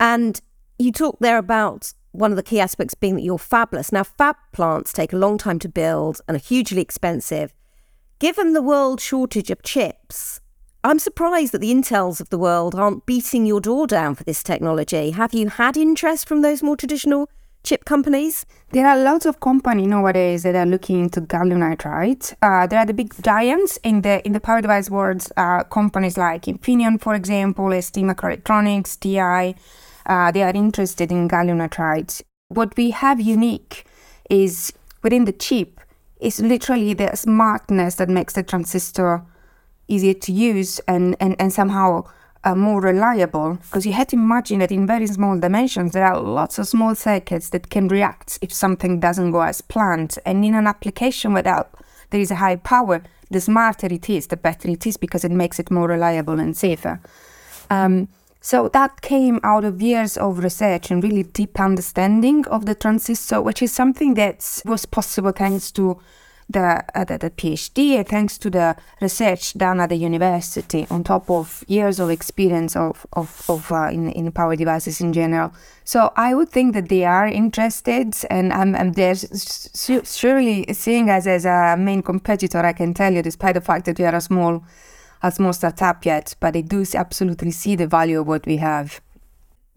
And 0.00 0.40
you 0.78 0.92
talk 0.92 1.18
there 1.20 1.38
about 1.38 1.92
one 2.12 2.32
of 2.32 2.36
the 2.36 2.42
key 2.42 2.60
aspects 2.60 2.94
being 2.94 3.16
that 3.16 3.22
you're 3.22 3.38
fabless. 3.38 3.92
Now, 3.92 4.04
fab 4.04 4.36
plants 4.52 4.92
take 4.92 5.12
a 5.12 5.18
long 5.18 5.38
time 5.38 5.58
to 5.60 5.68
build 5.68 6.20
and 6.26 6.36
are 6.36 6.40
hugely 6.40 6.80
expensive. 6.80 7.52
Given 8.18 8.54
the 8.54 8.62
world 8.62 9.00
shortage 9.00 9.50
of 9.50 9.62
chips, 9.62 10.40
I'm 10.82 10.98
surprised 10.98 11.52
that 11.52 11.60
the 11.60 11.72
Intels 11.72 12.20
of 12.20 12.30
the 12.30 12.38
world 12.38 12.74
aren't 12.74 13.06
beating 13.06 13.44
your 13.44 13.60
door 13.60 13.86
down 13.86 14.14
for 14.14 14.24
this 14.24 14.42
technology. 14.42 15.10
Have 15.10 15.34
you 15.34 15.48
had 15.48 15.76
interest 15.76 16.28
from 16.28 16.42
those 16.42 16.62
more 16.62 16.76
traditional 16.76 17.28
chip 17.66 17.84
companies? 17.84 18.46
There 18.70 18.86
are 18.86 18.96
lots 18.96 19.26
of 19.26 19.40
companies 19.40 19.88
nowadays 19.88 20.44
that 20.44 20.54
are 20.54 20.64
looking 20.64 21.00
into 21.00 21.20
gallium 21.20 21.58
nitride. 21.58 22.34
Uh, 22.40 22.66
there 22.66 22.78
are 22.78 22.86
the 22.86 22.94
big 22.94 23.12
giants 23.22 23.78
in 23.82 24.02
the 24.02 24.24
in 24.26 24.32
the 24.32 24.40
power 24.40 24.62
device 24.62 24.88
world. 24.88 25.26
Uh, 25.36 25.64
companies 25.64 26.16
like 26.16 26.44
Infineon, 26.44 27.00
for 27.00 27.14
example, 27.14 27.70
ST 27.82 28.04
Microelectronics, 28.04 28.98
TI 29.00 29.54
uh, 30.06 30.30
they 30.30 30.42
are 30.42 30.52
interested 30.54 31.10
in 31.10 31.28
gallium 31.28 31.58
nitride. 31.58 32.22
What 32.48 32.76
we 32.76 32.90
have 32.90 33.20
unique 33.20 33.84
is 34.30 34.72
within 35.02 35.24
the 35.24 35.32
chip 35.32 35.80
is 36.20 36.40
literally 36.40 36.94
the 36.94 37.14
smartness 37.16 37.96
that 37.96 38.08
makes 38.08 38.34
the 38.34 38.42
transistor 38.42 39.22
easier 39.88 40.14
to 40.14 40.32
use 40.32 40.80
and, 40.88 41.16
and, 41.20 41.36
and 41.38 41.52
somehow 41.52 42.04
uh, 42.46 42.54
more 42.54 42.80
reliable 42.80 43.54
because 43.54 43.84
you 43.84 43.92
have 43.92 44.06
to 44.06 44.16
imagine 44.16 44.60
that 44.60 44.70
in 44.70 44.86
very 44.86 45.06
small 45.06 45.38
dimensions 45.38 45.92
there 45.92 46.06
are 46.06 46.20
lots 46.20 46.58
of 46.58 46.68
small 46.68 46.94
circuits 46.94 47.50
that 47.50 47.70
can 47.70 47.88
react 47.88 48.38
if 48.40 48.52
something 48.52 49.00
doesn't 49.00 49.32
go 49.32 49.40
as 49.40 49.60
planned. 49.60 50.16
And 50.24 50.44
in 50.44 50.54
an 50.54 50.66
application 50.66 51.34
without 51.34 51.74
there 52.10 52.20
is 52.20 52.30
a 52.30 52.36
high 52.36 52.56
power 52.56 53.02
the 53.30 53.40
smarter 53.40 53.88
it 53.88 54.08
is 54.08 54.28
the 54.28 54.36
better 54.36 54.70
it 54.70 54.86
is 54.86 54.96
because 54.96 55.24
it 55.24 55.32
makes 55.32 55.58
it 55.58 55.70
more 55.70 55.88
reliable 55.88 56.38
and 56.38 56.56
safer. 56.56 57.00
Um, 57.68 58.08
so 58.40 58.68
that 58.68 59.00
came 59.00 59.40
out 59.42 59.64
of 59.64 59.82
years 59.82 60.16
of 60.16 60.38
research 60.38 60.92
and 60.92 61.02
really 61.02 61.24
deep 61.24 61.58
understanding 61.58 62.46
of 62.46 62.64
the 62.64 62.76
transistor, 62.76 63.42
which 63.42 63.60
is 63.60 63.72
something 63.72 64.14
that 64.14 64.62
was 64.64 64.86
possible 64.86 65.32
thanks 65.32 65.72
to 65.72 65.98
the, 66.48 66.84
uh, 66.94 67.04
the, 67.04 67.18
the 67.18 67.30
PhD, 67.30 68.06
thanks 68.06 68.38
to 68.38 68.50
the 68.50 68.76
research 69.00 69.54
done 69.54 69.80
at 69.80 69.88
the 69.88 69.96
university, 69.96 70.86
on 70.90 71.02
top 71.02 71.28
of 71.28 71.64
years 71.66 71.98
of 71.98 72.10
experience 72.10 72.76
of 72.76 73.06
of, 73.14 73.44
of 73.48 73.72
uh, 73.72 73.88
in 73.90 74.10
in 74.10 74.30
power 74.32 74.54
devices 74.56 75.00
in 75.00 75.12
general. 75.12 75.52
So 75.84 76.12
I 76.16 76.34
would 76.34 76.48
think 76.48 76.74
that 76.74 76.88
they 76.88 77.04
are 77.04 77.26
interested, 77.26 78.14
and 78.30 78.52
I'm, 78.52 78.74
I'm 78.76 78.92
they're 78.92 79.16
surely 79.16 80.66
seeing 80.72 81.10
us 81.10 81.26
as 81.26 81.44
a 81.44 81.76
main 81.78 82.02
competitor. 82.02 82.58
I 82.58 82.72
can 82.72 82.94
tell 82.94 83.12
you, 83.12 83.22
despite 83.22 83.54
the 83.54 83.60
fact 83.60 83.86
that 83.86 83.98
we 83.98 84.04
are 84.04 84.14
a 84.14 84.20
small 84.20 84.64
a 85.22 85.32
small 85.32 85.52
startup 85.52 86.04
yet, 86.04 86.36
but 86.40 86.52
they 86.52 86.62
do 86.62 86.84
absolutely 86.94 87.50
see 87.50 87.74
the 87.74 87.86
value 87.86 88.20
of 88.20 88.26
what 88.26 88.46
we 88.46 88.58
have 88.58 89.00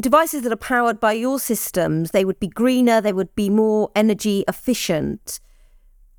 devices 0.01 0.43
that 0.43 0.51
are 0.51 0.55
powered 0.55 0.99
by 0.99 1.13
your 1.13 1.39
systems, 1.39 2.11
they 2.11 2.23
would 2.23 2.39
be 2.39 2.47
greener, 2.47 3.01
they 3.01 3.11
would 3.11 3.35
be 3.35 3.49
more 3.49 3.91
energy 3.95 4.45
efficient. 4.47 5.39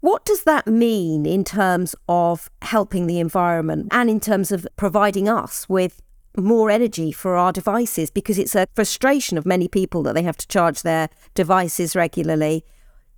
What 0.00 0.25
does 0.25 0.45
that 0.45 0.66
mean 0.66 1.26
in 1.26 1.45
terms 1.45 1.95
of 2.09 2.50
helping 2.62 3.07
the 3.07 3.21
environment 3.21 3.88
and 3.90 4.09
in 4.09 4.19
terms 4.19 4.50
of 4.50 4.66
providing 4.76 5.28
us 5.28 5.69
with 5.69 6.00
more 6.38 6.71
energy 6.71 7.12
for 7.12 7.37
our 7.37 7.52
devices? 7.52 8.11
Because 8.11 8.38
it's 8.38 8.54
a 8.54 8.66
frustration 8.75 9.37
of 9.37 9.45
many 9.45 9.69
people 9.69 10.02
that 10.04 10.14
they 10.14 10.23
have 10.23 10.38
to 10.38 10.49
charge 10.49 10.83
their 10.83 11.11
devices 11.35 11.95
regularly. 11.95 12.64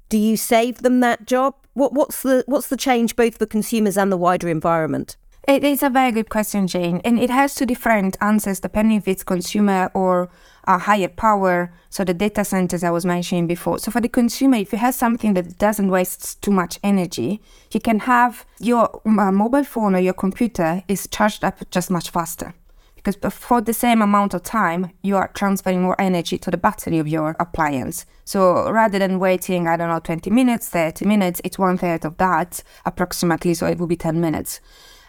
Do 0.08 0.18
you 0.18 0.36
save 0.36 0.82
them 0.82 0.98
that 1.00 1.24
job? 1.24 1.54
What, 1.74 1.92
what's 1.92 2.22
the 2.22 2.42
what's 2.46 2.68
the 2.68 2.76
change 2.76 3.14
both 3.14 3.38
for 3.38 3.46
consumers 3.46 3.96
and 3.96 4.10
the 4.10 4.16
wider 4.16 4.48
environment? 4.48 5.16
It 5.48 5.64
is 5.64 5.82
a 5.82 5.90
very 5.90 6.12
good 6.12 6.30
question, 6.30 6.68
Jane, 6.68 7.00
and 7.04 7.18
it 7.18 7.28
has 7.28 7.56
two 7.56 7.66
different 7.66 8.16
answers 8.20 8.60
depending 8.60 8.98
if 8.98 9.08
it's 9.08 9.24
consumer 9.24 9.90
or 9.92 10.30
a 10.68 10.78
higher 10.78 11.08
power. 11.08 11.74
So 11.90 12.04
the 12.04 12.14
data 12.14 12.44
centers 12.44 12.84
I 12.84 12.90
was 12.90 13.04
mentioning 13.04 13.48
before. 13.48 13.80
So 13.80 13.90
for 13.90 14.00
the 14.00 14.08
consumer, 14.08 14.58
if 14.58 14.70
you 14.70 14.78
have 14.78 14.94
something 14.94 15.34
that 15.34 15.58
doesn't 15.58 15.90
waste 15.90 16.40
too 16.42 16.52
much 16.52 16.78
energy, 16.84 17.42
you 17.72 17.80
can 17.80 17.98
have 18.00 18.46
your 18.60 19.00
uh, 19.04 19.32
mobile 19.32 19.64
phone 19.64 19.96
or 19.96 19.98
your 19.98 20.14
computer 20.14 20.84
is 20.86 21.08
charged 21.10 21.42
up 21.42 21.58
just 21.72 21.90
much 21.90 22.10
faster. 22.10 22.54
Because 22.94 23.16
for 23.34 23.60
the 23.60 23.74
same 23.74 24.00
amount 24.00 24.34
of 24.34 24.44
time, 24.44 24.92
you 25.02 25.16
are 25.16 25.26
transferring 25.34 25.82
more 25.82 26.00
energy 26.00 26.38
to 26.38 26.52
the 26.52 26.56
battery 26.56 26.98
of 26.98 27.08
your 27.08 27.34
appliance. 27.40 28.06
So 28.24 28.70
rather 28.70 29.00
than 29.00 29.18
waiting, 29.18 29.66
I 29.66 29.76
don't 29.76 29.88
know, 29.88 29.98
20 29.98 30.30
minutes, 30.30 30.68
30 30.68 31.04
minutes, 31.04 31.40
it's 31.42 31.58
one 31.58 31.78
third 31.78 32.04
of 32.04 32.16
that 32.18 32.62
approximately. 32.86 33.54
So 33.54 33.66
it 33.66 33.78
will 33.78 33.88
be 33.88 33.96
10 33.96 34.20
minutes. 34.20 34.60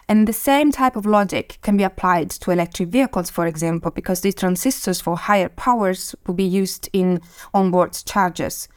And 0.08 0.28
the 0.28 0.32
same 0.32 0.70
type 0.70 0.96
of 0.96 1.06
logic 1.06 1.58
can 1.62 1.76
be 1.76 1.84
applied 1.84 2.30
to 2.30 2.50
electric 2.50 2.90
vehicles, 2.90 3.30
for 3.30 3.46
example, 3.46 3.90
because 3.90 4.20
these 4.20 4.34
transistors 4.34 5.00
for 5.00 5.16
higher 5.16 5.48
powers 5.48 6.14
will 6.26 6.34
be 6.34 6.44
used 6.44 6.90
in 6.92 7.20
onboard 7.54 7.96
chargers. 8.04 8.68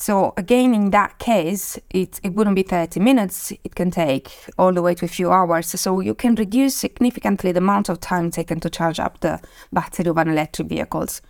So 0.00 0.32
again, 0.38 0.72
in 0.72 0.90
that 0.90 1.18
case, 1.18 1.78
it, 1.90 2.20
it 2.22 2.32
wouldn't 2.32 2.56
be 2.56 2.62
30 2.62 3.00
minutes. 3.00 3.52
It 3.64 3.74
can 3.74 3.90
take 3.90 4.30
all 4.56 4.72
the 4.72 4.80
way 4.80 4.94
to 4.94 5.04
a 5.04 5.08
few 5.08 5.30
hours. 5.30 5.68
So 5.78 6.00
you 6.00 6.14
can 6.14 6.36
reduce 6.36 6.74
significantly 6.74 7.52
the 7.52 7.58
amount 7.58 7.90
of 7.90 8.00
time 8.00 8.30
taken 8.30 8.60
to 8.60 8.70
charge 8.70 8.98
up 8.98 9.20
the 9.20 9.40
battery 9.72 10.06
of 10.06 10.16
an 10.16 10.28
electric 10.28 10.68
vehicles. 10.68 11.20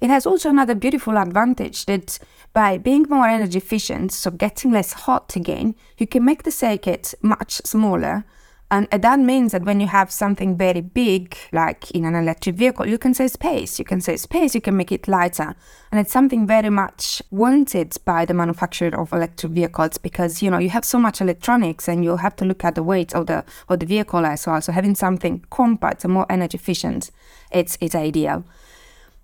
It 0.00 0.10
has 0.10 0.26
also 0.26 0.50
another 0.50 0.74
beautiful 0.74 1.16
advantage 1.16 1.86
that 1.86 2.18
by 2.52 2.76
being 2.78 3.06
more 3.08 3.26
energy 3.26 3.58
efficient, 3.58 4.12
so 4.12 4.30
getting 4.30 4.72
less 4.72 4.92
hot 4.92 5.34
again, 5.34 5.74
you 5.96 6.06
can 6.06 6.24
make 6.24 6.42
the 6.42 6.50
circuit 6.50 7.14
much 7.22 7.62
smaller 7.64 8.24
and 8.70 8.86
that 8.90 9.18
means 9.18 9.52
that 9.52 9.64
when 9.64 9.80
you 9.80 9.86
have 9.86 10.10
something 10.10 10.54
very 10.54 10.82
big, 10.82 11.34
like 11.52 11.90
in 11.92 12.04
an 12.04 12.14
electric 12.14 12.56
vehicle, 12.56 12.86
you 12.86 12.98
can 12.98 13.14
say 13.14 13.26
space, 13.26 13.78
you 13.78 13.84
can 13.84 14.02
say 14.02 14.18
space, 14.18 14.54
you 14.54 14.60
can 14.60 14.76
make 14.76 14.92
it 14.92 15.08
lighter. 15.08 15.54
And 15.90 15.98
it's 15.98 16.12
something 16.12 16.46
very 16.46 16.68
much 16.68 17.22
wanted 17.30 17.96
by 18.04 18.26
the 18.26 18.34
manufacturer 18.34 18.94
of 18.94 19.14
electric 19.14 19.52
vehicles 19.52 19.96
because, 19.96 20.42
you 20.42 20.50
know, 20.50 20.58
you 20.58 20.68
have 20.68 20.84
so 20.84 20.98
much 20.98 21.22
electronics 21.22 21.88
and 21.88 22.04
you 22.04 22.16
have 22.16 22.36
to 22.36 22.44
look 22.44 22.62
at 22.62 22.74
the 22.74 22.82
weight 22.82 23.14
of 23.14 23.26
the, 23.26 23.42
of 23.70 23.80
the 23.80 23.86
vehicle 23.86 24.26
as 24.26 24.46
well. 24.46 24.60
So 24.60 24.72
having 24.72 24.94
something 24.94 25.46
compact 25.48 26.04
and 26.04 26.12
more 26.12 26.26
energy 26.28 26.58
efficient, 26.58 27.10
it's, 27.50 27.78
it's 27.80 27.94
ideal. 27.94 28.44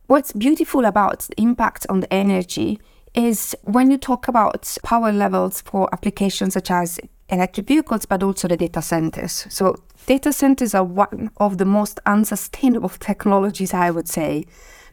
What's 0.06 0.32
beautiful 0.32 0.86
about 0.86 1.20
the 1.20 1.42
impact 1.42 1.86
on 1.90 2.00
the 2.00 2.12
energy 2.12 2.80
is 3.14 3.54
when 3.62 3.90
you 3.90 3.98
talk 3.98 4.26
about 4.26 4.76
power 4.82 5.12
levels 5.12 5.60
for 5.60 5.88
applications 5.92 6.54
such 6.54 6.70
as 6.70 6.98
electric 7.28 7.66
vehicles, 7.66 8.06
but 8.06 8.22
also 8.22 8.48
the 8.48 8.56
data 8.56 8.82
centers. 8.82 9.46
So, 9.48 9.76
data 10.06 10.32
centers 10.32 10.74
are 10.74 10.84
one 10.84 11.30
of 11.38 11.58
the 11.58 11.64
most 11.64 12.00
unsustainable 12.06 12.90
technologies, 12.90 13.72
I 13.72 13.90
would 13.90 14.08
say, 14.08 14.44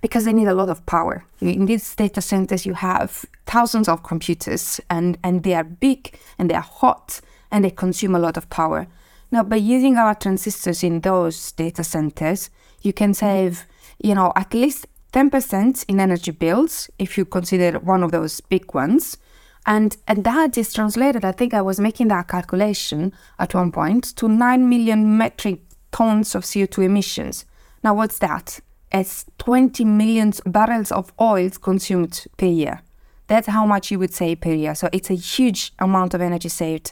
because 0.02 0.26
they 0.26 0.34
need 0.34 0.48
a 0.48 0.54
lot 0.54 0.70
of 0.70 0.86
power. 0.86 1.26
In 1.42 1.66
these 1.66 1.96
data 1.96 2.22
centers, 2.22 2.66
you 2.66 2.74
have 2.74 3.26
thousands 3.46 3.88
of 3.88 4.04
computers, 4.04 4.80
and, 4.90 5.18
and 5.24 5.44
they 5.44 5.54
are 5.54 5.64
big 5.64 6.18
and 6.40 6.50
they 6.50 6.56
are 6.56 6.62
hot 6.62 7.22
and 7.52 7.66
they 7.66 7.70
consume 7.70 8.16
a 8.16 8.20
lot 8.20 8.38
of 8.38 8.50
power. 8.50 8.88
Now, 9.32 9.44
by 9.44 9.58
using 9.58 9.98
our 9.98 10.16
transistors 10.16 10.84
in 10.84 11.02
those 11.02 11.52
data 11.54 11.84
centers, 11.84 12.50
you 12.82 12.94
can 12.94 13.14
save, 13.14 13.66
you 14.02 14.16
know, 14.16 14.34
at 14.36 14.54
least 14.54 14.88
10% 15.14 15.86
in 15.88 16.00
energy 16.00 16.32
bills 16.32 16.90
if 16.98 17.18
you 17.18 17.26
consider 17.26 17.80
one 17.80 18.04
of 18.04 18.12
those 18.12 18.42
big 18.42 18.74
ones. 18.74 19.18
And, 19.66 19.96
and 20.08 20.24
that 20.24 20.58
is 20.58 20.74
translated, 20.74 21.24
I 21.24 21.32
think 21.32 21.54
I 21.54 21.62
was 21.62 21.80
making 21.80 22.08
that 22.08 22.28
calculation 22.28 23.14
at 23.38 23.54
one 23.54 23.72
point, 23.72 24.16
to 24.18 24.28
9 24.28 24.68
million 24.68 25.18
metric 25.18 25.62
tons 25.92 26.34
of 26.36 26.44
CO2 26.44 26.86
emissions. 26.86 27.46
Now, 27.84 27.94
what's 27.94 28.20
that? 28.20 28.60
It's 28.92 29.26
20 29.38 29.86
million 29.86 30.34
barrels 30.46 30.92
of 30.92 31.14
oil 31.20 31.50
consumed 31.62 32.26
per 32.38 32.48
year. 32.48 32.82
That's 33.28 33.48
how 33.48 33.66
much 33.66 33.92
you 33.92 34.00
would 34.00 34.14
save 34.14 34.42
per 34.42 34.52
year. 34.52 34.76
So 34.76 34.90
it's 34.92 35.10
a 35.10 35.16
huge 35.16 35.74
amount 35.80 36.14
of 36.14 36.22
energy 36.22 36.50
saved. 36.50 36.92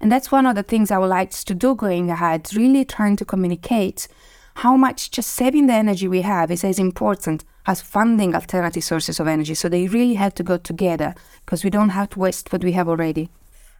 And 0.00 0.10
that's 0.10 0.32
one 0.32 0.46
of 0.46 0.54
the 0.54 0.62
things 0.62 0.90
I 0.90 0.98
would 0.98 1.10
like 1.10 1.30
to 1.30 1.54
do 1.54 1.74
going 1.74 2.10
ahead, 2.10 2.48
really 2.54 2.84
trying 2.84 3.16
to 3.16 3.24
communicate 3.24 4.08
how 4.56 4.76
much 4.76 5.10
just 5.12 5.30
saving 5.30 5.68
the 5.68 5.74
energy 5.74 6.08
we 6.08 6.22
have 6.22 6.50
is 6.50 6.64
as 6.64 6.80
important 6.80 7.44
as 7.68 7.82
funding 7.82 8.34
alternative 8.34 8.82
sources 8.82 9.20
of 9.20 9.28
energy. 9.28 9.54
So 9.54 9.68
they 9.68 9.86
really 9.86 10.14
have 10.14 10.34
to 10.36 10.42
go 10.42 10.56
together 10.56 11.14
because 11.44 11.62
we 11.62 11.70
don't 11.70 11.90
have 11.90 12.08
to 12.10 12.18
waste 12.18 12.50
what 12.50 12.64
we 12.64 12.72
have 12.72 12.88
already. 12.88 13.28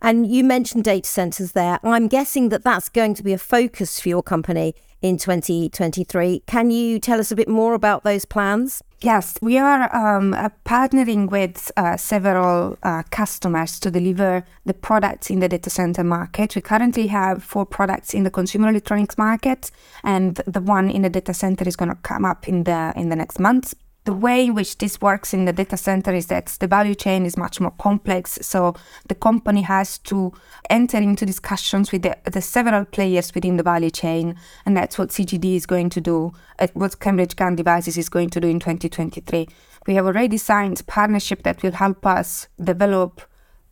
And 0.03 0.31
you 0.31 0.45
mentioned 0.45 0.85
data 0.85 1.09
centers 1.09 1.53
there. 1.53 1.81
I'm 1.83 2.07
guessing 2.07 2.51
that 2.51 2.63
that's 2.63 2.91
going 2.91 3.15
to 3.15 3.25
be 3.25 3.33
a 3.33 3.39
focus 3.39 3.99
for 3.99 4.11
your 4.11 4.23
company 4.23 4.75
in 5.03 5.17
2023. 5.17 6.43
Can 6.47 6.71
you 6.71 6.99
tell 6.99 7.21
us 7.21 7.31
a 7.31 7.37
bit 7.37 7.49
more 7.49 7.75
about 7.75 8.05
those 8.05 8.25
plans? 8.25 8.83
Yes, 9.01 9.39
we 9.41 9.59
are 9.59 9.95
um, 9.95 10.35
uh, 10.35 10.49
partnering 10.65 11.31
with 11.31 11.71
uh, 11.77 11.97
several 11.97 12.77
uh, 12.83 13.05
customers 13.11 13.79
to 13.81 13.93
deliver 13.93 14.45
the 14.65 14.75
products 14.75 15.31
in 15.31 15.39
the 15.39 15.49
data 15.49 15.71
center 15.71 16.03
market. 16.03 16.57
We 16.57 16.63
currently 16.63 17.07
have 17.07 17.45
four 17.45 17.65
products 17.65 18.13
in 18.13 18.25
the 18.25 18.31
consumer 18.31 18.69
electronics 18.69 19.17
market, 19.17 19.71
and 20.03 20.35
the 20.47 20.61
one 20.61 20.91
in 20.91 21.03
the 21.03 21.11
data 21.11 21.33
center 21.33 21.69
is 21.69 21.77
going 21.77 21.91
to 21.91 21.99
come 22.03 22.25
up 22.25 22.49
in 22.49 22.65
the 22.65 22.93
in 22.97 23.09
the 23.09 23.17
next 23.17 23.39
months 23.39 23.75
the 24.09 24.15
way 24.15 24.47
in 24.47 24.55
which 24.55 24.79
this 24.79 25.03
works 25.03 25.35
in 25.35 25.45
the 25.45 25.53
data 25.53 25.77
center 25.77 26.15
is 26.15 26.29
that 26.29 26.47
the 26.61 26.67
value 26.67 26.95
chain 26.95 27.27
is 27.27 27.37
much 27.37 27.61
more 27.61 27.73
complex. 27.73 28.39
So 28.41 28.75
the 29.07 29.15
company 29.15 29.61
has 29.61 29.99
to 29.99 30.33
enter 30.71 30.97
into 30.97 31.27
discussions 31.27 31.93
with 31.93 32.01
the, 32.05 32.17
the 32.25 32.41
several 32.41 32.87
players 32.87 33.35
within 33.35 33.59
the 33.59 33.63
value 33.63 33.91
chain. 33.91 34.35
And 34.65 34.75
that's 34.75 34.97
what 34.97 35.11
CGD 35.11 35.57
is 35.57 35.67
going 35.67 35.91
to 35.91 36.01
do, 36.01 36.33
uh, 36.59 36.69
what 36.73 36.99
Cambridge 37.01 37.37
GaN 37.37 37.55
Devices 37.55 37.99
is 37.99 38.09
going 38.09 38.31
to 38.31 38.41
do 38.41 38.49
in 38.49 38.61
2023. 38.61 39.47
We 39.87 39.95
have 39.97 40.07
already 40.07 40.39
signed 40.39 40.81
a 40.81 40.85
partnership 40.85 41.43
that 41.43 41.63
will 41.63 41.73
help 41.73 42.07
us 42.07 42.49
develop 42.59 43.21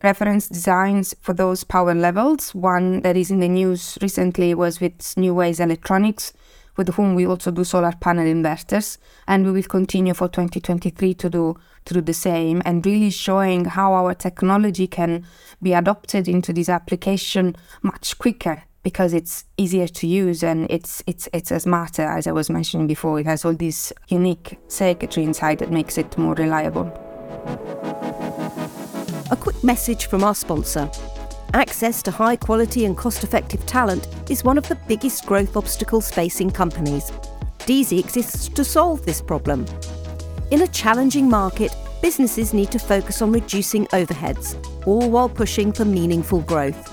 reference 0.02 0.48
designs 0.48 1.14
for 1.22 1.32
those 1.32 1.64
power 1.64 1.94
levels. 1.94 2.54
One 2.54 3.00
that 3.00 3.16
is 3.16 3.30
in 3.30 3.40
the 3.40 3.48
news 3.48 3.96
recently 4.02 4.54
was 4.54 4.80
with 4.80 4.98
Neways 5.16 5.60
Electronics, 5.60 6.34
with 6.76 6.94
whom 6.94 7.14
we 7.14 7.26
also 7.26 7.50
do 7.50 7.64
solar 7.64 7.92
panel 7.92 8.24
inverters. 8.24 8.98
And 9.26 9.44
we 9.44 9.52
will 9.52 9.62
continue 9.62 10.14
for 10.14 10.28
2023 10.28 11.14
to 11.14 11.30
do 11.30 11.56
to 11.86 11.94
do 11.94 12.00
the 12.00 12.12
same 12.12 12.62
and 12.64 12.84
really 12.84 13.10
showing 13.10 13.64
how 13.64 13.94
our 13.94 14.12
technology 14.12 14.86
can 14.86 15.24
be 15.62 15.72
adopted 15.72 16.26
into 16.28 16.52
this 16.52 16.68
application 16.68 17.54
much 17.82 18.18
quicker 18.18 18.64
because 18.82 19.12
it's 19.12 19.44
easier 19.56 19.88
to 19.88 20.06
use 20.06 20.44
and 20.44 20.66
it's 20.70 21.02
it's 21.08 21.28
it's 21.32 21.50
smarter 21.62 22.02
as 22.02 22.26
I 22.26 22.32
was 22.32 22.48
mentioning 22.50 22.86
before. 22.86 23.18
It 23.18 23.26
has 23.26 23.44
all 23.44 23.54
this 23.54 23.92
unique 24.08 24.58
circuitry 24.68 25.24
inside 25.24 25.58
that 25.58 25.70
makes 25.70 25.98
it 25.98 26.16
more 26.16 26.34
reliable. 26.34 26.86
A 29.30 29.36
quick 29.36 29.62
message 29.64 30.06
from 30.06 30.22
our 30.22 30.34
sponsor. 30.34 30.88
Access 31.54 32.02
to 32.02 32.10
high 32.10 32.36
quality 32.36 32.84
and 32.84 32.96
cost 32.96 33.24
effective 33.24 33.64
talent 33.66 34.08
is 34.28 34.44
one 34.44 34.58
of 34.58 34.68
the 34.68 34.74
biggest 34.88 35.26
growth 35.26 35.56
obstacles 35.56 36.10
facing 36.10 36.50
companies. 36.50 37.10
Deazy 37.60 37.98
exists 37.98 38.48
to 38.48 38.64
solve 38.64 39.04
this 39.04 39.20
problem. 39.20 39.64
In 40.50 40.62
a 40.62 40.68
challenging 40.68 41.28
market, 41.28 41.74
businesses 42.02 42.52
need 42.52 42.70
to 42.72 42.78
focus 42.78 43.22
on 43.22 43.32
reducing 43.32 43.86
overheads, 43.86 44.56
all 44.86 45.10
while 45.10 45.28
pushing 45.28 45.72
for 45.72 45.84
meaningful 45.84 46.40
growth. 46.42 46.92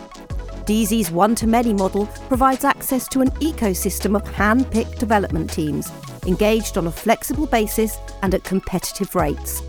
Deazy's 0.65 1.11
one 1.11 1.35
to 1.35 1.45
many 1.45 1.73
model 1.73 2.05
provides 2.27 2.63
access 2.63 3.07
to 3.09 3.21
an 3.21 3.31
ecosystem 3.41 4.15
of 4.15 4.27
hand 4.33 4.69
picked 4.71 4.97
development 4.97 5.51
teams, 5.51 5.91
engaged 6.25 6.77
on 6.77 6.87
a 6.87 6.91
flexible 6.91 7.47
basis 7.47 7.97
and 8.21 8.33
at 8.33 8.43
competitive 8.43 9.13
rates. 9.13 9.61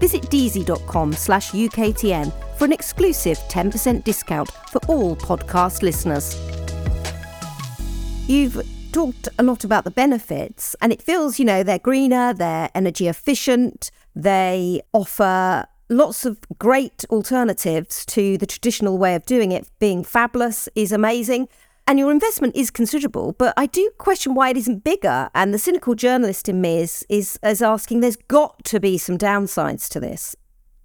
Visit 0.00 0.22
deazy.com 0.24 1.12
slash 1.12 1.52
UKTN 1.52 2.32
for 2.58 2.64
an 2.64 2.72
exclusive 2.72 3.38
10% 3.48 4.04
discount 4.04 4.50
for 4.70 4.80
all 4.88 5.16
podcast 5.16 5.82
listeners. 5.82 6.38
You've 8.28 8.60
talked 8.92 9.28
a 9.38 9.42
lot 9.42 9.64
about 9.64 9.84
the 9.84 9.90
benefits, 9.90 10.76
and 10.80 10.92
it 10.92 11.02
feels, 11.02 11.38
you 11.38 11.44
know, 11.44 11.62
they're 11.62 11.78
greener, 11.78 12.32
they're 12.32 12.70
energy 12.74 13.08
efficient, 13.08 13.90
they 14.14 14.80
offer 14.92 15.66
lots 15.88 16.24
of 16.24 16.38
great 16.58 17.04
alternatives 17.10 18.06
to 18.06 18.38
the 18.38 18.46
traditional 18.46 18.96
way 18.98 19.14
of 19.14 19.26
doing 19.26 19.52
it. 19.52 19.68
Being 19.78 20.04
fabless 20.04 20.68
is 20.74 20.92
amazing. 20.92 21.48
And 21.86 21.98
your 21.98 22.10
investment 22.10 22.56
is 22.56 22.70
considerable, 22.70 23.32
but 23.32 23.52
I 23.58 23.66
do 23.66 23.90
question 23.98 24.34
why 24.34 24.48
it 24.48 24.56
isn't 24.56 24.84
bigger. 24.84 25.28
And 25.34 25.52
the 25.52 25.58
cynical 25.58 25.94
journalist 25.94 26.48
in 26.48 26.60
me 26.60 26.78
is, 26.78 27.04
is, 27.10 27.38
is 27.42 27.60
asking 27.60 28.00
there's 28.00 28.16
got 28.16 28.64
to 28.64 28.80
be 28.80 28.96
some 28.96 29.18
downsides 29.18 29.88
to 29.90 30.00
this. 30.00 30.34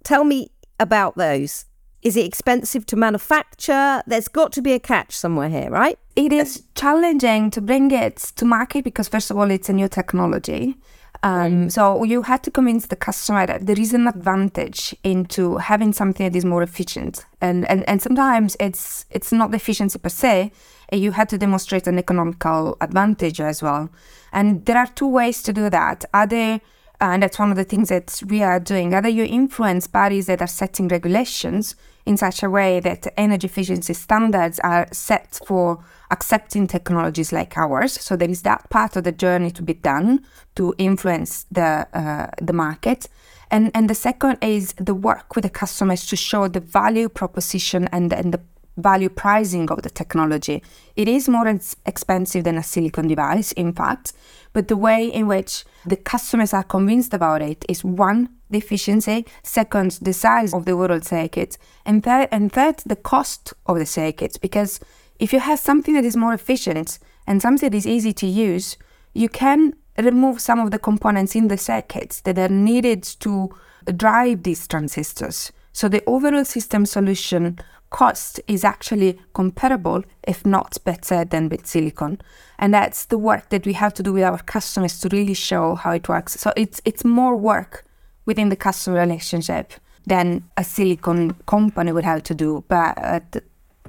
Tell 0.04 0.24
me 0.24 0.50
about 0.78 1.16
those. 1.16 1.64
Is 2.02 2.16
it 2.16 2.24
expensive 2.24 2.84
to 2.86 2.96
manufacture? 2.96 4.02
There's 4.06 4.28
got 4.28 4.52
to 4.52 4.62
be 4.62 4.72
a 4.72 4.78
catch 4.78 5.16
somewhere 5.16 5.48
here, 5.48 5.70
right? 5.70 5.98
It 6.16 6.32
is 6.32 6.64
challenging 6.74 7.50
to 7.50 7.60
bring 7.60 7.90
it 7.90 8.16
to 8.36 8.44
market 8.44 8.84
because, 8.84 9.08
first 9.08 9.30
of 9.30 9.38
all, 9.38 9.50
it's 9.50 9.68
a 9.68 9.74
new 9.74 9.88
technology. 9.88 10.76
Um, 11.22 11.68
so 11.68 12.02
you 12.04 12.22
had 12.22 12.42
to 12.44 12.50
convince 12.50 12.86
the 12.86 12.96
customer 12.96 13.46
that 13.46 13.66
there 13.66 13.78
is 13.78 13.92
an 13.92 14.08
advantage 14.08 14.94
into 15.04 15.58
having 15.58 15.92
something 15.92 16.26
that 16.26 16.36
is 16.36 16.46
more 16.46 16.62
efficient, 16.62 17.26
and 17.42 17.68
and, 17.68 17.86
and 17.86 18.00
sometimes 18.00 18.56
it's 18.58 19.04
it's 19.10 19.30
not 19.30 19.50
the 19.50 19.56
efficiency 19.56 19.98
per 19.98 20.08
se. 20.08 20.52
You 20.92 21.12
had 21.12 21.28
to 21.30 21.38
demonstrate 21.38 21.86
an 21.86 21.98
economical 21.98 22.76
advantage 22.80 23.40
as 23.40 23.62
well, 23.62 23.90
and 24.32 24.64
there 24.66 24.78
are 24.78 24.86
two 24.86 25.08
ways 25.08 25.42
to 25.44 25.52
do 25.52 25.70
that. 25.70 26.04
Either 26.12 26.60
and 27.00 27.22
that's 27.22 27.38
one 27.38 27.50
of 27.50 27.56
the 27.56 27.64
things 27.64 27.88
that 27.88 28.22
we 28.26 28.42
are 28.42 28.60
doing. 28.60 28.94
Either 28.94 29.08
you 29.08 29.24
influence 29.24 29.86
bodies 29.86 30.26
that 30.26 30.42
are 30.42 30.46
setting 30.46 30.86
regulations 30.88 31.74
in 32.04 32.16
such 32.16 32.42
a 32.42 32.50
way 32.50 32.78
that 32.80 33.06
energy 33.16 33.46
efficiency 33.46 33.94
standards 33.94 34.60
are 34.60 34.86
set 34.92 35.40
for 35.46 35.82
accepting 36.10 36.66
technologies 36.66 37.32
like 37.32 37.56
ours. 37.56 37.92
So 37.92 38.16
there 38.16 38.28
is 38.28 38.42
that 38.42 38.68
part 38.68 38.96
of 38.96 39.04
the 39.04 39.12
journey 39.12 39.50
to 39.52 39.62
be 39.62 39.74
done 39.74 40.26
to 40.56 40.74
influence 40.76 41.46
the 41.50 41.86
uh, 41.94 42.30
the 42.40 42.52
market. 42.52 43.08
And 43.50 43.70
and 43.74 43.88
the 43.88 43.94
second 43.94 44.38
is 44.42 44.74
the 44.74 44.94
work 44.94 45.34
with 45.34 45.44
the 45.44 45.50
customers 45.50 46.06
to 46.06 46.16
show 46.16 46.48
the 46.48 46.60
value 46.60 47.08
proposition 47.08 47.88
and 47.92 48.12
and 48.12 48.34
the 48.34 48.40
value 48.80 49.08
pricing 49.08 49.70
of 49.70 49.82
the 49.82 49.90
technology. 49.90 50.62
It 50.96 51.08
is 51.08 51.28
more 51.28 51.46
expensive 51.86 52.44
than 52.44 52.58
a 52.58 52.62
silicon 52.62 53.08
device, 53.08 53.52
in 53.52 53.72
fact, 53.72 54.12
but 54.52 54.68
the 54.68 54.76
way 54.76 55.06
in 55.06 55.26
which 55.26 55.64
the 55.86 55.96
customers 55.96 56.52
are 56.52 56.64
convinced 56.64 57.14
about 57.14 57.42
it 57.42 57.64
is 57.68 57.84
one, 57.84 58.28
the 58.50 58.58
efficiency, 58.58 59.26
second, 59.42 59.98
the 60.02 60.12
size 60.12 60.52
of 60.52 60.64
the 60.64 60.72
overall 60.72 61.00
circuit, 61.00 61.56
and 61.86 62.02
third, 62.02 62.28
and 62.32 62.52
third, 62.52 62.78
the 62.84 62.96
cost 62.96 63.54
of 63.66 63.78
the 63.78 63.86
circuits. 63.86 64.36
Because 64.38 64.80
if 65.18 65.32
you 65.32 65.40
have 65.40 65.60
something 65.60 65.94
that 65.94 66.04
is 66.04 66.16
more 66.16 66.34
efficient 66.34 66.98
and 67.26 67.40
something 67.40 67.70
that 67.70 67.76
is 67.76 67.86
easy 67.86 68.12
to 68.14 68.26
use, 68.26 68.76
you 69.14 69.28
can 69.28 69.74
remove 69.98 70.40
some 70.40 70.58
of 70.58 70.70
the 70.70 70.78
components 70.78 71.36
in 71.36 71.48
the 71.48 71.58
circuits 71.58 72.20
that 72.22 72.38
are 72.38 72.48
needed 72.48 73.02
to 73.02 73.50
drive 73.96 74.42
these 74.42 74.66
transistors. 74.66 75.52
So 75.72 75.88
the 75.88 76.02
overall 76.06 76.44
system 76.44 76.86
solution 76.86 77.58
cost 77.90 78.40
is 78.46 78.64
actually 78.64 79.18
comparable, 79.34 80.02
if 80.26 80.46
not 80.46 80.78
better, 80.84 81.24
than 81.24 81.48
with 81.48 81.66
silicon. 81.66 82.20
And 82.58 82.72
that's 82.72 83.06
the 83.06 83.18
work 83.18 83.48
that 83.50 83.66
we 83.66 83.74
have 83.74 83.92
to 83.94 84.02
do 84.02 84.12
with 84.12 84.22
our 84.22 84.38
customers 84.38 85.00
to 85.00 85.08
really 85.08 85.34
show 85.34 85.74
how 85.74 85.92
it 85.92 86.08
works. 86.08 86.34
So 86.34 86.52
it's 86.56 86.80
it's 86.84 87.04
more 87.04 87.36
work 87.36 87.84
within 88.26 88.48
the 88.48 88.56
customer 88.56 88.98
relationship 88.98 89.72
than 90.06 90.44
a 90.56 90.64
silicon 90.64 91.34
company 91.46 91.92
would 91.92 92.04
have 92.04 92.22
to 92.22 92.34
do. 92.34 92.64
But 92.68 92.98
uh, 92.98 93.20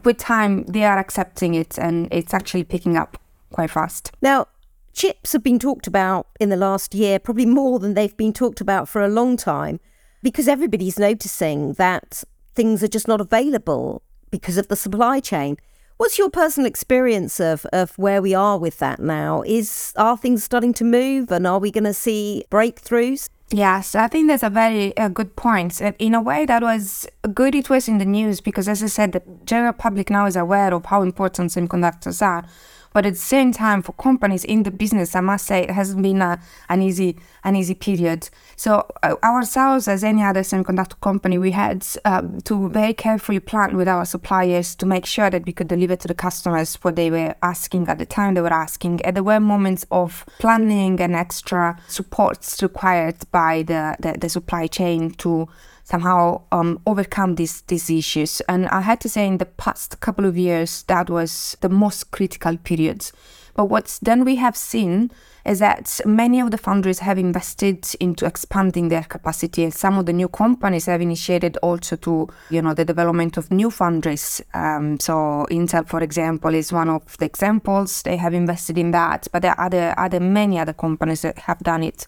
with 0.04 0.18
time, 0.18 0.66
they 0.66 0.84
are 0.84 0.98
accepting 0.98 1.54
it, 1.56 1.78
and 1.78 2.08
it's 2.12 2.34
actually 2.34 2.64
picking 2.64 2.98
up 2.98 3.18
quite 3.52 3.72
fast. 3.72 4.12
Now. 4.22 4.48
Chips 4.94 5.32
have 5.32 5.42
been 5.42 5.58
talked 5.58 5.88
about 5.88 6.28
in 6.42 6.50
the 6.50 6.58
last 6.58 6.94
year, 6.94 7.18
probably 7.18 7.46
more 7.46 7.80
than 7.80 7.94
they've 7.94 8.18
been 8.18 8.34
talked 8.34 8.60
about 8.60 8.90
for 8.90 9.02
a 9.02 9.08
long 9.08 9.38
time, 9.38 9.80
because 10.22 10.50
everybody's 10.50 11.00
noticing 11.00 11.74
that 11.76 12.26
things 12.62 12.84
are 12.84 12.88
just 12.88 13.08
not 13.08 13.20
available 13.20 14.04
because 14.30 14.56
of 14.56 14.68
the 14.68 14.76
supply 14.76 15.20
chain. 15.20 15.58
What's 15.98 16.20
your 16.20 16.30
personal 16.30 16.68
experience 16.68 17.40
of, 17.40 17.66
of 17.74 17.98
where 17.98 18.22
we 18.22 18.36
are 18.36 18.60
with 18.60 18.78
that 18.78 19.00
now? 19.00 19.42
Is 19.48 19.94
are 19.96 20.16
things 20.16 20.44
starting 20.44 20.72
to 20.74 20.84
move 20.84 21.32
and 21.32 21.48
are 21.48 21.58
we 21.58 21.72
going 21.72 21.86
to 21.86 21.94
see 21.94 22.46
breakthroughs? 22.52 23.30
Yes, 23.50 23.96
I 23.96 24.08
think 24.08 24.28
that's 24.28 24.44
a 24.44 24.50
very 24.52 24.96
uh, 24.96 25.08
good 25.08 25.36
point. 25.36 25.82
In 25.82 26.14
a 26.14 26.22
way, 26.22 26.46
that 26.46 26.62
was 26.62 27.08
good. 27.34 27.56
It 27.56 27.68
was 27.72 27.88
in 27.88 27.98
the 27.98 28.06
news 28.06 28.42
because, 28.42 28.68
as 28.68 28.84
I 28.84 28.88
said, 28.88 29.12
the 29.14 29.24
general 29.44 29.74
public 29.74 30.12
now 30.12 30.28
is 30.28 30.36
aware 30.36 30.72
of 30.72 30.86
how 30.86 31.02
important 31.02 31.50
semiconductors 31.50 32.22
are. 32.22 32.46
But 32.94 33.06
at 33.06 33.14
the 33.14 33.20
same 33.20 33.52
time, 33.52 33.82
for 33.82 33.94
companies 33.94 34.44
in 34.44 34.64
the 34.64 34.72
business, 34.72 35.16
I 35.16 35.22
must 35.22 35.46
say 35.46 35.64
it 35.64 35.72
hasn't 35.72 36.02
been 36.02 36.22
a, 36.22 36.42
an 36.70 36.82
easy 36.82 37.18
an 37.44 37.56
easy 37.56 37.74
period. 37.74 38.30
So 38.56 38.88
uh, 39.02 39.16
ourselves, 39.24 39.88
as 39.88 40.04
any 40.04 40.24
other 40.24 40.42
semiconductor 40.42 41.00
company, 41.02 41.38
we 41.38 41.52
had 41.52 41.86
um, 42.06 42.42
to 42.42 42.70
very 42.70 42.94
carefully 42.94 43.40
plan 43.40 43.78
with 43.78 43.88
our 43.88 44.06
suppliers 44.06 44.76
to 44.76 44.86
make 44.86 45.06
sure 45.06 45.30
that 45.30 45.46
we 45.46 45.54
could 45.54 45.68
deliver 45.68 45.96
to 45.96 46.08
the 46.08 46.14
customers 46.14 46.76
what 46.82 46.96
they 46.96 47.10
were 47.10 47.36
asking 47.42 47.88
at 47.88 47.98
the 47.98 48.06
time 48.06 48.34
they 48.34 48.42
were 48.42 48.54
asking. 48.54 49.02
And 49.04 49.16
there 49.16 49.24
were 49.24 49.40
moments 49.40 49.86
of 49.92 50.26
planning 50.40 51.00
and 51.00 51.16
extra 51.16 51.80
supports 51.88 52.62
required 52.62 53.18
by 53.32 53.64
the, 53.64 53.96
the, 54.00 54.18
the 54.20 54.30
supply 54.30 54.68
chain 54.68 55.12
to 55.12 55.48
somehow 55.84 56.42
um, 56.52 56.80
overcome 56.86 57.36
these 57.36 57.62
these 57.62 57.90
issues. 57.90 58.42
And 58.42 58.68
I 58.68 58.82
had 58.82 59.00
to 59.02 59.10
say, 59.10 59.28
in 59.28 59.38
the 59.38 59.46
past 59.46 60.00
couple 60.00 60.26
of 60.26 60.38
years, 60.38 60.84
that 60.84 61.10
was 61.10 61.58
the 61.62 61.70
most 61.70 62.12
critical 62.12 62.58
periods. 62.58 63.14
But 63.54 63.66
what's 63.66 64.00
then 64.00 64.24
we 64.24 64.38
have 64.38 64.56
seen 64.56 65.12
is 65.46 65.60
that 65.60 66.00
many 66.06 66.40
of 66.40 66.52
the 66.52 66.58
foundries 66.58 67.00
have 67.00 67.18
invested 67.18 67.86
into 68.00 68.26
expanding 68.26 68.90
their 68.90 69.04
capacity, 69.04 69.64
and 69.64 69.74
some 69.74 69.98
of 69.98 70.06
the 70.06 70.14
new 70.14 70.28
companies 70.28 70.86
have 70.86 71.02
initiated 71.02 71.58
also 71.58 71.96
to, 71.98 72.30
you 72.50 72.62
know, 72.62 72.74
the 72.74 72.86
development 72.86 73.38
of 73.38 73.52
new 73.52 73.72
foundries. 73.72 74.42
Um, 74.54 75.00
so 75.00 75.48
Intel, 75.50 75.88
for 75.88 76.02
example, 76.02 76.54
is 76.54 76.72
one 76.72 76.90
of 76.90 77.18
the 77.18 77.26
examples. 77.26 78.04
They 78.04 78.18
have 78.18 78.34
invested 78.34 78.78
in 78.78 78.92
that, 78.92 79.28
but 79.32 79.42
there 79.42 79.52
are 79.60 79.66
other, 79.66 79.96
other 79.98 80.20
many 80.20 80.60
other 80.60 80.74
companies 80.74 81.24
that 81.24 81.40
have 81.40 81.60
done 81.60 81.84
it 81.84 82.08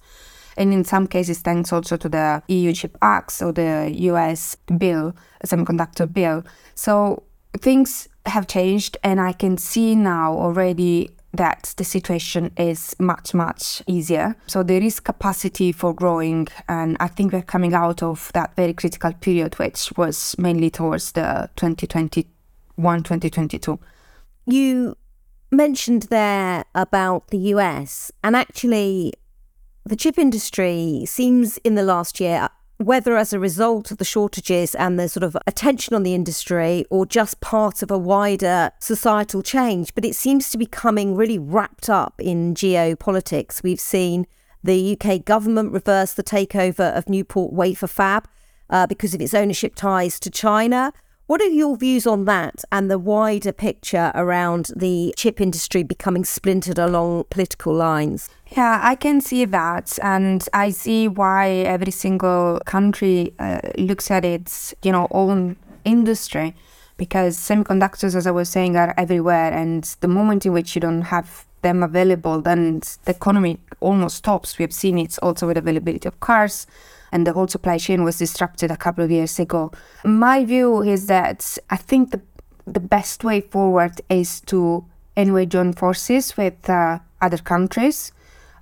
and 0.57 0.73
in 0.73 0.83
some 0.83 1.07
cases 1.07 1.39
thanks 1.39 1.73
also 1.73 1.97
to 1.97 2.09
the 2.09 2.43
EU 2.47 2.73
Chip 2.73 2.97
Act 3.01 3.41
or 3.41 3.51
the 3.51 3.91
US 3.93 4.55
bill, 4.77 5.15
semiconductor 5.45 6.11
bill. 6.11 6.43
So 6.75 7.23
things 7.59 8.07
have 8.25 8.47
changed, 8.47 8.97
and 9.03 9.19
I 9.19 9.33
can 9.33 9.57
see 9.57 9.95
now 9.95 10.33
already 10.33 11.09
that 11.33 11.73
the 11.77 11.83
situation 11.83 12.51
is 12.57 12.95
much 12.99 13.33
much 13.33 13.81
easier 13.87 14.35
so 14.45 14.61
there 14.61 14.81
is 14.81 14.99
capacity 14.99 15.71
for 15.71 15.93
growing 15.93 16.47
and 16.69 16.95
i 16.99 17.07
think 17.07 17.33
we're 17.33 17.41
coming 17.41 17.73
out 17.73 18.03
of 18.03 18.29
that 18.33 18.55
very 18.55 18.73
critical 18.73 19.11
period 19.13 19.57
which 19.57 19.91
was 19.97 20.35
mainly 20.37 20.69
towards 20.69 21.13
the 21.13 21.49
2021 21.55 23.01
2022 23.01 23.79
you 24.45 24.95
mentioned 25.51 26.03
there 26.03 26.65
about 26.75 27.27
the 27.29 27.37
us 27.39 28.11
and 28.23 28.35
actually 28.35 29.13
the 29.85 29.95
chip 29.95 30.17
industry 30.17 31.03
seems 31.05 31.57
in 31.57 31.75
the 31.75 31.83
last 31.83 32.19
year, 32.19 32.47
whether 32.77 33.17
as 33.17 33.33
a 33.33 33.39
result 33.39 33.91
of 33.91 33.97
the 33.97 34.05
shortages 34.05 34.75
and 34.75 34.97
the 34.97 35.09
sort 35.09 35.23
of 35.23 35.37
attention 35.45 35.93
on 35.93 36.03
the 36.03 36.13
industry 36.13 36.85
or 36.89 37.05
just 37.05 37.41
part 37.41 37.83
of 37.83 37.91
a 37.91 37.97
wider 37.97 38.71
societal 38.79 39.41
change, 39.41 39.93
but 39.93 40.05
it 40.05 40.15
seems 40.15 40.49
to 40.51 40.57
be 40.57 40.65
coming 40.65 41.15
really 41.15 41.37
wrapped 41.37 41.89
up 41.89 42.13
in 42.19 42.53
geopolitics. 42.53 43.61
We've 43.61 43.79
seen 43.79 44.25
the 44.63 44.97
UK 44.97 45.25
government 45.25 45.73
reverse 45.73 46.13
the 46.13 46.23
takeover 46.23 46.95
of 46.97 47.09
Newport 47.09 47.51
Wafer 47.51 47.87
Fab 47.87 48.27
uh, 48.69 48.87
because 48.87 49.13
of 49.13 49.21
its 49.21 49.33
ownership 49.33 49.75
ties 49.75 50.19
to 50.21 50.29
China. 50.29 50.93
What 51.33 51.41
are 51.41 51.49
your 51.49 51.75
views 51.77 52.05
on 52.05 52.25
that 52.25 52.63
and 52.71 52.91
the 52.91 52.99
wider 52.99 53.51
picture 53.51 54.11
around 54.13 54.69
the 54.75 55.15
chip 55.17 55.41
industry 55.41 55.81
becoming 55.81 56.25
splintered 56.25 56.77
along 56.77 57.23
political 57.31 57.73
lines? 57.73 58.29
Yeah, 58.55 58.79
I 58.83 58.93
can 58.93 59.19
see 59.19 59.43
that, 59.45 59.97
and 60.03 60.47
I 60.53 60.69
see 60.69 61.07
why 61.07 61.49
every 61.49 61.91
single 61.91 62.61
country 62.67 63.33
uh, 63.39 63.61
looks 63.79 64.11
at 64.11 64.23
its, 64.23 64.75
you 64.83 64.91
know, 64.91 65.07
own 65.09 65.55
industry, 65.85 66.53
because 66.97 67.35
semiconductors, 67.35 68.13
as 68.13 68.27
I 68.27 68.31
was 68.31 68.47
saying, 68.47 68.77
are 68.77 68.93
everywhere, 68.95 69.51
and 69.51 69.85
the 70.01 70.07
moment 70.07 70.45
in 70.45 70.53
which 70.53 70.75
you 70.75 70.81
don't 70.81 71.01
have 71.01 71.47
them 71.63 71.81
available, 71.81 72.41
then 72.41 72.81
the 73.05 73.11
economy 73.11 73.57
almost 73.79 74.17
stops. 74.17 74.59
We 74.59 74.63
have 74.63 74.71
seen 74.71 74.99
it 74.99 75.17
also 75.23 75.47
with 75.47 75.57
availability 75.57 76.07
of 76.07 76.19
cars 76.19 76.67
and 77.13 77.25
the 77.25 77.31
whole 77.33 77.47
supply 77.47 77.77
chain 77.77 78.03
was 78.03 78.17
disrupted 78.17 78.71
a 78.71 78.75
couple 78.75 79.03
of 79.03 79.11
years 79.11 79.39
ago. 79.39 79.71
My 80.03 80.43
view 80.43 80.81
is 80.81 81.05
that 81.07 81.57
I 81.69 81.77
think 81.77 82.11
the 82.11 82.21
the 82.65 82.79
best 82.79 83.23
way 83.23 83.41
forward 83.41 84.01
is 84.09 84.41
to 84.41 84.85
anyway 85.15 85.45
join 85.45 85.73
forces 85.73 86.37
with 86.37 86.69
uh, 86.69 86.99
other 87.21 87.37
countries. 87.37 88.11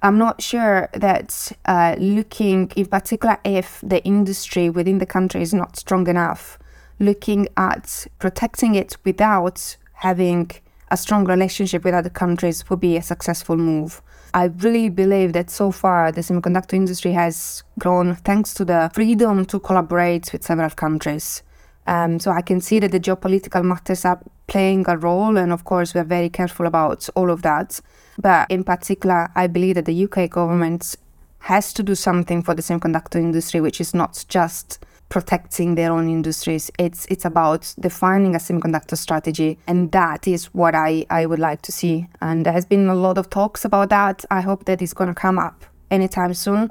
I'm 0.01 0.17
not 0.17 0.41
sure 0.41 0.89
that 0.93 1.51
uh, 1.65 1.95
looking 1.99 2.71
in 2.75 2.87
particular 2.87 3.37
if 3.43 3.79
the 3.83 4.03
industry 4.03 4.69
within 4.69 4.97
the 4.97 5.05
country 5.05 5.41
is 5.43 5.53
not 5.53 5.77
strong 5.77 6.07
enough, 6.07 6.57
looking 6.99 7.47
at 7.55 8.07
protecting 8.17 8.73
it 8.75 8.97
without 9.05 9.77
having 9.93 10.49
a 10.89 10.97
strong 10.97 11.25
relationship 11.25 11.83
with 11.83 11.93
other 11.93 12.09
countries 12.09 12.67
would 12.69 12.79
be 12.79 12.97
a 12.97 13.01
successful 13.01 13.55
move. 13.55 14.01
I 14.33 14.45
really 14.45 14.89
believe 14.89 15.33
that 15.33 15.49
so 15.49 15.71
far 15.71 16.11
the 16.11 16.21
semiconductor 16.21 16.73
industry 16.73 17.11
has 17.11 17.63
grown 17.79 18.15
thanks 18.15 18.53
to 18.55 18.65
the 18.65 18.89
freedom 18.93 19.45
to 19.45 19.59
collaborate 19.59 20.31
with 20.31 20.43
several 20.43 20.69
countries. 20.69 21.43
Um, 21.87 22.19
so 22.19 22.31
I 22.31 22.41
can 22.41 22.61
see 22.61 22.79
that 22.79 22.91
the 22.91 22.99
geopolitical 22.99 23.63
matters 23.63 24.05
are 24.05 24.21
playing 24.47 24.85
a 24.87 24.97
role, 24.97 25.37
and 25.37 25.51
of 25.51 25.63
course, 25.65 25.93
we're 25.93 26.03
very 26.03 26.29
careful 26.29 26.65
about 26.65 27.09
all 27.15 27.29
of 27.31 27.41
that. 27.41 27.79
But 28.21 28.49
in 28.51 28.63
particular, 28.63 29.31
I 29.35 29.47
believe 29.47 29.75
that 29.75 29.85
the 29.85 30.05
UK 30.05 30.29
government 30.29 30.95
has 31.39 31.73
to 31.73 31.83
do 31.83 31.95
something 31.95 32.43
for 32.43 32.53
the 32.53 32.61
semiconductor 32.61 33.15
industry, 33.15 33.59
which 33.61 33.81
is 33.81 33.93
not 33.93 34.23
just 34.29 34.85
protecting 35.11 35.75
their 35.75 35.91
own 35.91 36.09
industries. 36.09 36.71
It's 36.79 37.05
it's 37.05 37.25
about 37.25 37.75
defining 37.79 38.33
a 38.33 38.39
semiconductor 38.39 38.97
strategy, 38.97 39.59
and 39.67 39.91
that 39.91 40.27
is 40.27 40.45
what 40.53 40.73
I, 40.73 41.05
I 41.09 41.25
would 41.25 41.37
like 41.39 41.61
to 41.63 41.71
see. 41.71 42.07
And 42.21 42.45
there 42.45 42.53
has 42.53 42.65
been 42.65 42.87
a 42.87 42.95
lot 42.95 43.17
of 43.17 43.29
talks 43.29 43.65
about 43.65 43.89
that. 43.89 44.25
I 44.31 44.41
hope 44.41 44.65
that 44.65 44.81
it's 44.81 44.93
going 44.93 45.13
to 45.13 45.21
come 45.21 45.37
up 45.37 45.65
anytime 45.91 46.33
soon. 46.33 46.69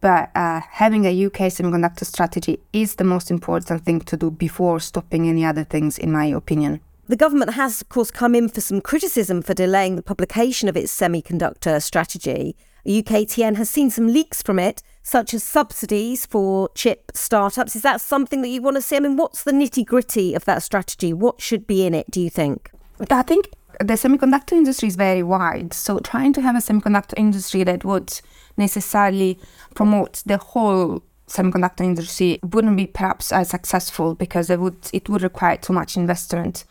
But 0.00 0.30
uh, 0.34 0.60
having 0.70 1.04
a 1.04 1.26
UK 1.26 1.52
semiconductor 1.52 2.06
strategy 2.06 2.58
is 2.72 2.94
the 2.94 3.04
most 3.04 3.30
important 3.30 3.84
thing 3.84 4.00
to 4.00 4.16
do 4.16 4.30
before 4.30 4.80
stopping 4.80 5.28
any 5.28 5.44
other 5.44 5.64
things, 5.64 5.98
in 5.98 6.10
my 6.10 6.26
opinion. 6.26 6.80
The 7.08 7.16
government 7.16 7.52
has, 7.54 7.82
of 7.82 7.88
course, 7.88 8.10
come 8.10 8.34
in 8.34 8.48
for 8.48 8.60
some 8.60 8.80
criticism 8.80 9.42
for 9.42 9.54
delaying 9.54 9.96
the 9.96 10.02
publication 10.02 10.68
of 10.68 10.76
its 10.76 10.98
semiconductor 10.98 11.82
strategy. 11.82 12.56
UKTN 12.86 13.56
has 13.56 13.68
seen 13.68 13.90
some 13.90 14.06
leaks 14.06 14.42
from 14.42 14.58
it, 14.58 14.82
such 15.02 15.34
as 15.34 15.42
subsidies 15.42 16.24
for 16.26 16.68
chip 16.74 17.10
startups. 17.14 17.76
Is 17.76 17.82
that 17.82 18.00
something 18.00 18.42
that 18.42 18.48
you 18.48 18.62
want 18.62 18.76
to 18.76 18.82
see? 18.82 18.96
I 18.96 19.00
mean, 19.00 19.16
what's 19.16 19.42
the 19.42 19.52
nitty 19.52 19.84
gritty 19.84 20.34
of 20.34 20.44
that 20.44 20.62
strategy? 20.62 21.12
What 21.12 21.40
should 21.40 21.66
be 21.66 21.86
in 21.86 21.94
it, 21.94 22.10
do 22.10 22.20
you 22.20 22.30
think? 22.30 22.70
I 23.10 23.22
think 23.22 23.50
the 23.80 23.94
semiconductor 23.94 24.52
industry 24.52 24.88
is 24.88 24.96
very 24.96 25.22
wide. 25.22 25.72
So 25.72 25.98
trying 25.98 26.32
to 26.34 26.40
have 26.42 26.56
a 26.56 26.60
semiconductor 26.60 27.14
industry 27.16 27.64
that 27.64 27.84
would 27.84 28.20
necessarily 28.56 29.38
promote 29.74 30.22
the 30.24 30.38
whole 30.38 31.02
semiconductor 31.28 31.80
industry 31.80 32.38
wouldn't 32.42 32.76
be 32.76 32.86
perhaps 32.86 33.32
as 33.32 33.50
successful 33.50 34.14
because 34.14 34.48
it 34.48 34.60
would 34.60 34.76
it 34.92 35.08
would 35.08 35.22
require 35.22 35.56
too 35.56 35.72
much 35.72 35.96
investment. 35.96 36.64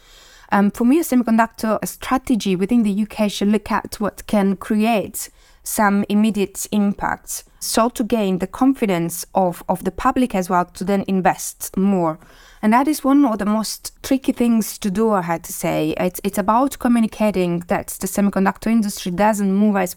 Um, 0.52 0.72
for 0.72 0.86
me, 0.86 1.00
a 1.00 1.04
semiconductor 1.04 1.86
strategy 1.86 2.56
within 2.56 2.84
the 2.84 3.04
UK 3.04 3.30
should 3.30 3.50
look 3.50 3.72
at 3.72 3.96
what 4.00 4.26
can 4.28 4.56
create 4.56 5.30
some 5.66 6.06
immediate 6.08 6.68
impacts. 6.72 7.44
So 7.60 7.90
to 7.90 8.04
gain 8.04 8.38
the 8.38 8.48
confidence 8.48 9.26
of, 9.34 9.64
of 9.68 9.84
the 9.84 9.92
public 9.92 10.36
as 10.36 10.50
well 10.50 10.66
to 10.66 10.84
then 10.84 11.04
invest 11.08 11.76
more. 11.76 12.20
And 12.62 12.74
that 12.74 12.88
is 12.88 13.04
one 13.04 13.26
of 13.26 13.40
the 13.40 13.46
most 13.46 13.92
tricky 14.02 14.32
things 14.32 14.78
to 14.80 14.90
do, 14.90 15.12
I 15.12 15.22
had 15.22 15.44
to 15.44 15.54
say. 15.54 15.94
It's, 15.98 16.22
it's 16.24 16.38
about 16.38 16.80
communicating 16.80 17.60
that 17.68 17.88
the 18.00 18.08
semiconductor 18.08 18.72
industry 18.72 19.12
doesn't 19.12 19.54
move 19.54 19.76
as, 19.76 19.96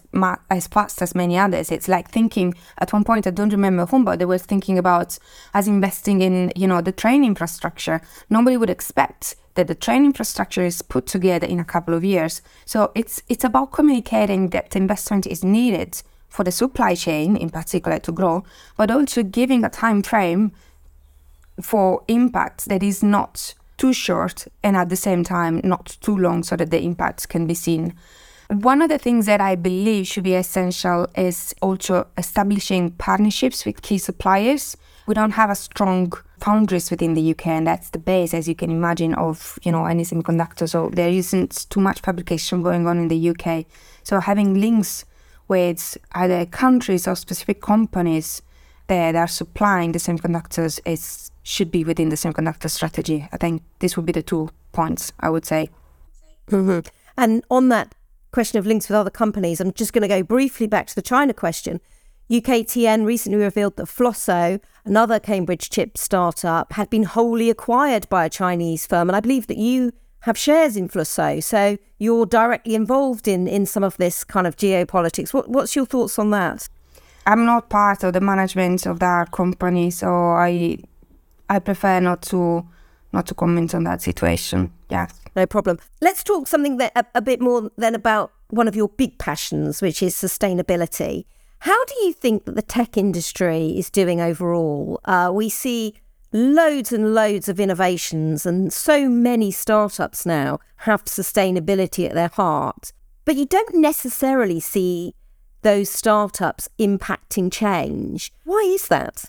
as 0.49 0.67
fast 0.67 1.01
as 1.01 1.15
many 1.15 1.37
others. 1.37 1.71
It's 1.71 1.87
like 1.87 2.09
thinking, 2.09 2.53
at 2.77 2.93
one 2.93 3.03
point, 3.03 3.25
I 3.25 3.31
don't 3.31 3.51
remember 3.51 3.85
whom, 3.85 4.05
but 4.05 4.19
they 4.19 4.25
were 4.25 4.37
thinking 4.37 4.77
about 4.77 5.17
us 5.53 5.67
investing 5.67 6.21
in, 6.21 6.51
you 6.55 6.67
know, 6.67 6.81
the 6.81 6.91
train 6.91 7.23
infrastructure. 7.23 8.01
Nobody 8.29 8.57
would 8.57 8.69
expect 8.69 9.35
that 9.59 9.67
the 9.67 9.75
train 9.75 10.05
infrastructure 10.05 10.63
is 10.63 10.81
put 10.81 11.05
together 11.05 11.45
in 11.45 11.59
a 11.59 11.65
couple 11.65 11.93
of 11.93 12.05
years. 12.05 12.41
So 12.65 12.93
it's 12.95 13.21
it's 13.27 13.43
about 13.43 13.73
communicating 13.73 14.51
that 14.51 14.73
investment 14.73 15.27
is 15.27 15.43
needed 15.43 16.01
for 16.29 16.45
the 16.45 16.51
supply 16.51 16.95
chain 16.95 17.35
in 17.35 17.49
particular 17.49 17.99
to 17.99 18.11
grow, 18.13 18.45
but 18.77 18.89
also 18.89 19.21
giving 19.21 19.65
a 19.65 19.69
time 19.69 20.01
frame 20.01 20.53
for 21.61 22.03
impact 22.07 22.69
that 22.69 22.81
is 22.81 23.03
not 23.03 23.53
too 23.75 23.91
short 23.91 24.47
and 24.63 24.77
at 24.77 24.87
the 24.87 24.95
same 24.95 25.25
time 25.25 25.59
not 25.63 25.97
too 25.99 26.15
long 26.15 26.41
so 26.41 26.55
that 26.55 26.71
the 26.71 26.81
impacts 26.81 27.25
can 27.25 27.45
be 27.45 27.53
seen. 27.53 27.93
One 28.49 28.81
of 28.81 28.89
the 28.89 28.97
things 28.97 29.25
that 29.25 29.41
I 29.41 29.55
believe 29.55 30.07
should 30.07 30.23
be 30.23 30.35
essential 30.35 31.05
is 31.17 31.53
also 31.61 32.07
establishing 32.17 32.91
partnerships 32.91 33.65
with 33.65 33.81
key 33.81 33.97
suppliers. 33.97 34.77
We 35.09 35.15
don't 35.15 35.31
have 35.31 35.49
a 35.49 35.55
strong 35.55 36.13
foundries 36.39 36.91
within 36.91 37.15
the 37.15 37.31
UK, 37.31 37.47
and 37.47 37.65
that's 37.65 37.89
the 37.89 37.97
base, 37.97 38.31
as 38.31 38.47
you 38.47 38.53
can 38.53 38.69
imagine, 38.69 39.15
of 39.15 39.57
you 39.63 39.71
know 39.71 39.85
any 39.85 40.03
semiconductor. 40.03 40.69
So 40.69 40.91
there 40.93 41.09
isn't 41.09 41.65
too 41.71 41.79
much 41.79 42.01
fabrication 42.01 42.61
going 42.61 42.85
on 42.85 42.99
in 42.99 43.07
the 43.07 43.29
UK. 43.31 43.65
So 44.03 44.19
having 44.19 44.61
links 44.61 45.05
with 45.47 45.97
either 46.11 46.45
countries 46.45 47.07
or 47.07 47.15
specific 47.15 47.59
companies 47.59 48.43
that 48.85 49.15
are 49.15 49.27
supplying 49.27 49.93
the 49.93 49.97
semiconductors 49.97 50.79
is 50.85 51.31
should 51.41 51.71
be 51.71 51.83
within 51.83 52.09
the 52.09 52.15
semiconductor 52.15 52.69
strategy. 52.69 53.27
I 53.31 53.37
think 53.37 53.63
this 53.79 53.97
would 53.97 54.05
be 54.05 54.11
the 54.11 54.21
two 54.21 54.51
points 54.73 55.11
I 55.19 55.31
would 55.31 55.43
say. 55.43 55.71
Mm-hmm. 56.51 56.87
And 57.17 57.43
on 57.49 57.69
that 57.69 57.95
question 58.31 58.59
of 58.59 58.67
links 58.67 58.87
with 58.87 58.95
other 58.95 59.09
companies, 59.09 59.59
I'm 59.59 59.73
just 59.73 59.91
going 59.91 60.03
to 60.03 60.07
go 60.07 60.21
briefly 60.21 60.67
back 60.67 60.85
to 60.85 60.93
the 60.93 61.01
China 61.01 61.33
question. 61.33 61.81
UKTN 62.29 63.05
recently 63.05 63.39
revealed 63.39 63.75
that 63.77 63.87
Flusso, 63.87 64.59
another 64.85 65.19
Cambridge 65.19 65.69
chip 65.69 65.97
startup, 65.97 66.73
had 66.73 66.89
been 66.89 67.03
wholly 67.03 67.49
acquired 67.49 68.07
by 68.09 68.25
a 68.25 68.29
Chinese 68.29 68.85
firm. 68.85 69.09
And 69.09 69.15
I 69.15 69.19
believe 69.19 69.47
that 69.47 69.57
you 69.57 69.91
have 70.21 70.37
shares 70.37 70.75
in 70.75 70.87
Flusso. 70.87 71.41
So 71.41 71.77
you're 71.97 72.25
directly 72.25 72.75
involved 72.75 73.27
in, 73.27 73.47
in 73.47 73.65
some 73.65 73.83
of 73.83 73.97
this 73.97 74.23
kind 74.23 74.45
of 74.45 74.55
geopolitics. 74.57 75.33
What, 75.33 75.49
what's 75.49 75.75
your 75.75 75.85
thoughts 75.85 76.19
on 76.19 76.29
that? 76.31 76.69
I'm 77.25 77.45
not 77.45 77.69
part 77.69 78.03
of 78.03 78.13
the 78.13 78.21
management 78.21 78.85
of 78.85 78.99
that 78.99 79.31
company, 79.31 79.91
so 79.91 80.07
I 80.09 80.77
I 81.47 81.59
prefer 81.59 81.99
not 81.99 82.21
to 82.23 82.65
not 83.11 83.27
to 83.27 83.33
comment 83.33 83.75
on 83.75 83.83
that 83.83 84.01
situation. 84.01 84.71
Yeah. 84.89 85.07
No 85.35 85.45
problem. 85.45 85.79
Let's 86.01 86.23
talk 86.23 86.47
something 86.47 86.77
that 86.77 86.91
a, 86.95 87.05
a 87.15 87.21
bit 87.21 87.41
more 87.41 87.71
then 87.77 87.95
about 87.95 88.31
one 88.49 88.67
of 88.67 88.75
your 88.75 88.89
big 88.89 89.17
passions, 89.17 89.81
which 89.81 90.01
is 90.01 90.15
sustainability. 90.15 91.25
How 91.59 91.83
do 91.85 91.93
you 92.05 92.13
think 92.13 92.45
that 92.45 92.55
the 92.55 92.61
tech 92.61 92.95
industry 92.95 93.77
is 93.77 93.89
doing 93.89 94.21
overall? 94.21 95.01
Uh, 95.03 95.29
we 95.33 95.49
see 95.49 95.95
loads 96.31 96.93
and 96.93 97.13
loads 97.13 97.49
of 97.49 97.59
innovations, 97.59 98.45
and 98.45 98.71
so 98.71 99.09
many 99.09 99.51
startups 99.51 100.25
now 100.25 100.59
have 100.77 101.03
sustainability 101.05 102.07
at 102.07 102.15
their 102.15 102.29
heart. 102.29 102.93
But 103.25 103.35
you 103.35 103.45
don't 103.45 103.75
necessarily 103.75 104.61
see 104.61 105.13
those 105.61 105.89
startups 105.89 106.69
impacting 106.79 107.51
change. 107.51 108.31
Why 108.45 108.61
is 108.73 108.87
that? 108.87 109.25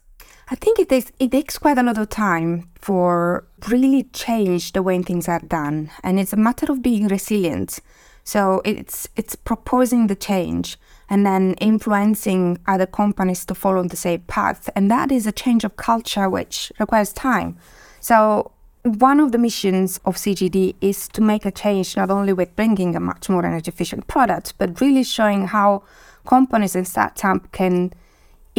I 0.49 0.55
think 0.55 0.79
it 0.79 0.89
takes 0.89 1.13
it 1.19 1.33
takes 1.33 1.59
quite 1.59 1.79
a 1.79 1.83
lot 1.83 1.99
of 1.99 2.09
time 2.09 2.71
for 2.81 3.47
really 3.69 4.05
change 4.05 4.73
the 4.73 4.83
way 4.83 5.03
things 5.03 5.29
are 5.29 5.41
done, 5.41 5.91
and 6.05 6.21
it's 6.21 6.33
a 6.33 6.37
matter 6.37 6.71
of 6.71 6.83
being 6.83 7.09
resilient. 7.09 7.81
So 8.23 8.63
it's 8.65 9.09
it's 9.17 9.35
proposing 9.35 10.07
the 10.07 10.15
change 10.15 10.79
and 11.11 11.27
then 11.27 11.55
influencing 11.55 12.59
other 12.67 12.87
companies 12.87 13.45
to 13.45 13.55
follow 13.55 13.83
the 13.83 13.97
same 13.97 14.21
path. 14.21 14.71
And 14.77 14.91
that 14.91 15.11
is 15.11 15.27
a 15.27 15.33
change 15.33 15.65
of 15.65 15.77
culture 15.77 16.31
which 16.31 16.73
requires 16.79 17.13
time. 17.13 17.59
So 18.01 18.53
one 18.85 19.21
of 19.21 19.33
the 19.33 19.39
missions 19.39 19.99
of 20.05 20.17
CGD 20.17 20.77
is 20.81 21.09
to 21.09 21.21
make 21.21 21.45
a 21.45 21.51
change 21.51 21.97
not 21.97 22.11
only 22.11 22.33
with 22.33 22.55
bringing 22.57 22.97
a 22.97 23.01
much 23.01 23.29
more 23.29 23.45
energy 23.45 23.69
efficient 23.69 24.07
product, 24.07 24.55
but 24.57 24.81
really 24.81 25.03
showing 25.03 25.49
how 25.49 25.83
companies 26.27 26.77
and 26.77 26.87
startups 26.87 27.49
can 27.53 27.93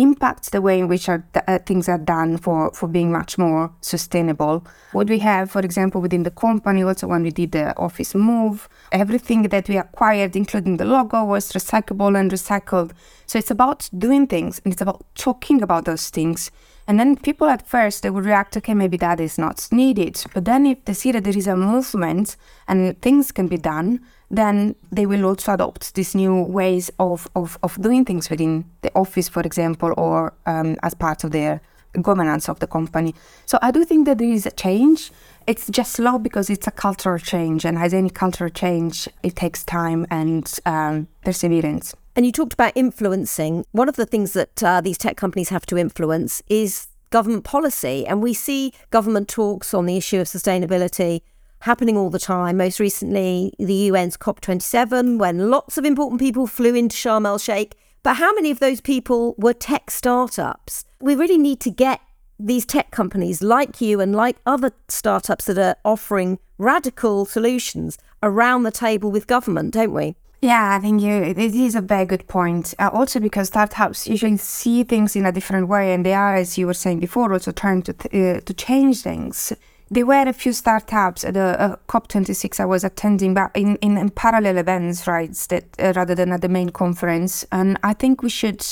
impact 0.01 0.51
the 0.51 0.61
way 0.61 0.79
in 0.79 0.87
which 0.87 1.07
our, 1.09 1.23
uh, 1.47 1.59
things 1.59 1.87
are 1.87 1.97
done 1.97 2.37
for, 2.37 2.71
for 2.73 2.87
being 2.87 3.11
much 3.11 3.37
more 3.37 3.71
sustainable. 3.81 4.65
What 4.91 5.09
we 5.09 5.19
have, 5.19 5.51
for 5.51 5.61
example, 5.61 6.01
within 6.01 6.23
the 6.23 6.31
company, 6.31 6.83
also 6.83 7.07
when 7.07 7.23
we 7.23 7.31
did 7.31 7.51
the 7.51 7.75
office 7.77 8.15
move, 8.15 8.67
everything 8.91 9.43
that 9.43 9.69
we 9.69 9.77
acquired, 9.77 10.35
including 10.35 10.77
the 10.77 10.85
logo, 10.85 11.23
was 11.23 11.51
recyclable 11.51 12.19
and 12.19 12.31
recycled. 12.31 12.91
So 13.25 13.39
it's 13.39 13.51
about 13.51 13.89
doing 13.97 14.27
things 14.27 14.61
and 14.63 14.73
it's 14.73 14.81
about 14.81 15.05
talking 15.15 15.61
about 15.61 15.85
those 15.85 16.09
things. 16.09 16.51
And 16.87 16.99
then 16.99 17.15
people 17.15 17.47
at 17.47 17.67
first 17.67 18.03
they 18.03 18.09
would 18.09 18.25
react, 18.25 18.57
okay, 18.57 18.73
maybe 18.73 18.97
that 18.97 19.19
is 19.19 19.37
not 19.37 19.67
needed. 19.71 20.23
But 20.33 20.45
then 20.45 20.65
if 20.65 20.83
they 20.85 20.93
see 20.93 21.11
that 21.11 21.23
there 21.23 21.37
is 21.37 21.47
a 21.47 21.55
movement 21.55 22.35
and 22.67 22.99
things 23.01 23.31
can 23.31 23.47
be 23.47 23.57
done, 23.57 24.01
then 24.31 24.75
they 24.91 25.05
will 25.05 25.25
also 25.25 25.53
adopt 25.53 25.93
these 25.93 26.15
new 26.15 26.43
ways 26.43 26.89
of, 26.97 27.27
of, 27.35 27.57
of 27.61 27.79
doing 27.81 28.05
things 28.05 28.29
within 28.29 28.65
the 28.81 28.91
office, 28.95 29.29
for 29.29 29.41
example, 29.41 29.93
or 29.97 30.33
um, 30.45 30.77
as 30.81 30.93
part 30.93 31.23
of 31.23 31.31
their 31.31 31.61
governance 32.01 32.47
of 32.47 32.59
the 32.59 32.67
company. 32.67 33.13
So 33.45 33.59
I 33.61 33.71
do 33.71 33.83
think 33.83 34.05
that 34.05 34.17
there 34.17 34.29
is 34.29 34.45
a 34.45 34.51
change. 34.51 35.11
It's 35.45 35.69
just 35.69 35.93
slow 35.93 36.17
because 36.17 36.49
it's 36.49 36.67
a 36.67 36.71
cultural 36.71 37.19
change, 37.19 37.65
and 37.65 37.77
as 37.77 37.93
any 37.93 38.09
cultural 38.09 38.49
change, 38.49 39.09
it 39.23 39.35
takes 39.35 39.63
time 39.63 40.07
and 40.09 40.49
um, 40.65 41.07
perseverance. 41.25 41.93
And 42.15 42.25
you 42.25 42.31
talked 42.31 42.53
about 42.53 42.73
influencing. 42.75 43.65
One 43.71 43.89
of 43.89 43.95
the 43.95 44.05
things 44.05 44.33
that 44.33 44.63
uh, 44.63 44.81
these 44.81 44.97
tech 44.97 45.17
companies 45.17 45.49
have 45.49 45.65
to 45.67 45.77
influence 45.77 46.41
is 46.47 46.87
government 47.11 47.43
policy. 47.43 48.05
And 48.07 48.21
we 48.21 48.33
see 48.33 48.73
government 48.89 49.27
talks 49.27 49.73
on 49.73 49.85
the 49.85 49.97
issue 49.97 50.19
of 50.19 50.27
sustainability 50.27 51.21
happening 51.61 51.97
all 51.97 52.09
the 52.09 52.19
time. 52.19 52.57
Most 52.57 52.79
recently, 52.79 53.53
the 53.57 53.89
UN's 53.89 54.17
COP27, 54.17 55.17
when 55.17 55.49
lots 55.49 55.77
of 55.77 55.85
important 55.85 56.19
people 56.19 56.47
flew 56.47 56.75
into 56.75 56.95
Sharm 56.95 57.25
el 57.25 57.37
Sheikh. 57.37 57.75
But 58.03 58.15
how 58.15 58.33
many 58.33 58.51
of 58.51 58.59
those 58.59 58.81
people 58.81 59.35
were 59.37 59.53
tech 59.53 59.91
startups? 59.91 60.85
We 60.99 61.15
really 61.15 61.37
need 61.37 61.59
to 61.61 61.69
get 61.69 62.01
these 62.39 62.65
tech 62.65 62.89
companies 62.91 63.43
like 63.43 63.79
you 63.79 64.01
and 64.01 64.15
like 64.15 64.37
other 64.45 64.71
startups 64.87 65.45
that 65.45 65.57
are 65.57 65.75
offering 65.85 66.39
radical 66.57 67.25
solutions 67.25 67.97
around 68.23 68.63
the 68.63 68.71
table 68.71 69.11
with 69.11 69.27
government, 69.27 69.73
don't 69.73 69.93
we? 69.93 70.15
Yeah, 70.41 70.75
I 70.75 70.79
think 70.79 71.03
you, 71.03 71.11
it 71.11 71.37
is 71.37 71.75
a 71.75 71.81
very 71.81 72.05
good 72.05 72.27
point. 72.27 72.73
Uh, 72.79 72.89
also, 72.91 73.19
because 73.19 73.49
startups 73.49 74.07
usually 74.07 74.37
see 74.37 74.83
things 74.83 75.15
in 75.15 75.23
a 75.23 75.31
different 75.31 75.67
way, 75.67 75.93
and 75.93 76.03
they 76.03 76.15
are, 76.15 76.35
as 76.35 76.57
you 76.57 76.65
were 76.65 76.73
saying 76.73 76.99
before, 76.99 77.31
also 77.31 77.51
trying 77.51 77.83
to 77.83 77.93
uh, 77.93 78.39
to 78.39 78.53
change 78.55 79.01
things. 79.01 79.53
There 79.93 80.05
were 80.05 80.23
a 80.25 80.31
few 80.31 80.53
startups 80.53 81.25
at 81.25 81.33
the 81.33 81.61
uh, 81.61 81.75
COP26 81.89 82.61
I 82.61 82.65
was 82.65 82.85
attending, 82.85 83.33
but 83.33 83.51
in, 83.53 83.75
in, 83.81 83.97
in 83.97 84.09
parallel 84.09 84.57
events, 84.57 85.05
right, 85.05 85.33
that 85.49 85.65
uh, 85.77 85.91
rather 85.97 86.15
than 86.15 86.31
at 86.31 86.41
the 86.41 86.47
main 86.47 86.69
conference. 86.69 87.45
And 87.51 87.77
I 87.83 87.91
think 87.91 88.23
we 88.23 88.29
should 88.29 88.65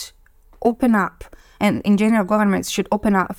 open 0.63 0.95
up, 0.95 1.25
and 1.59 1.81
in 1.81 1.97
general, 1.97 2.23
governments 2.23 2.69
should 2.69 2.87
open 2.93 3.15
up 3.15 3.35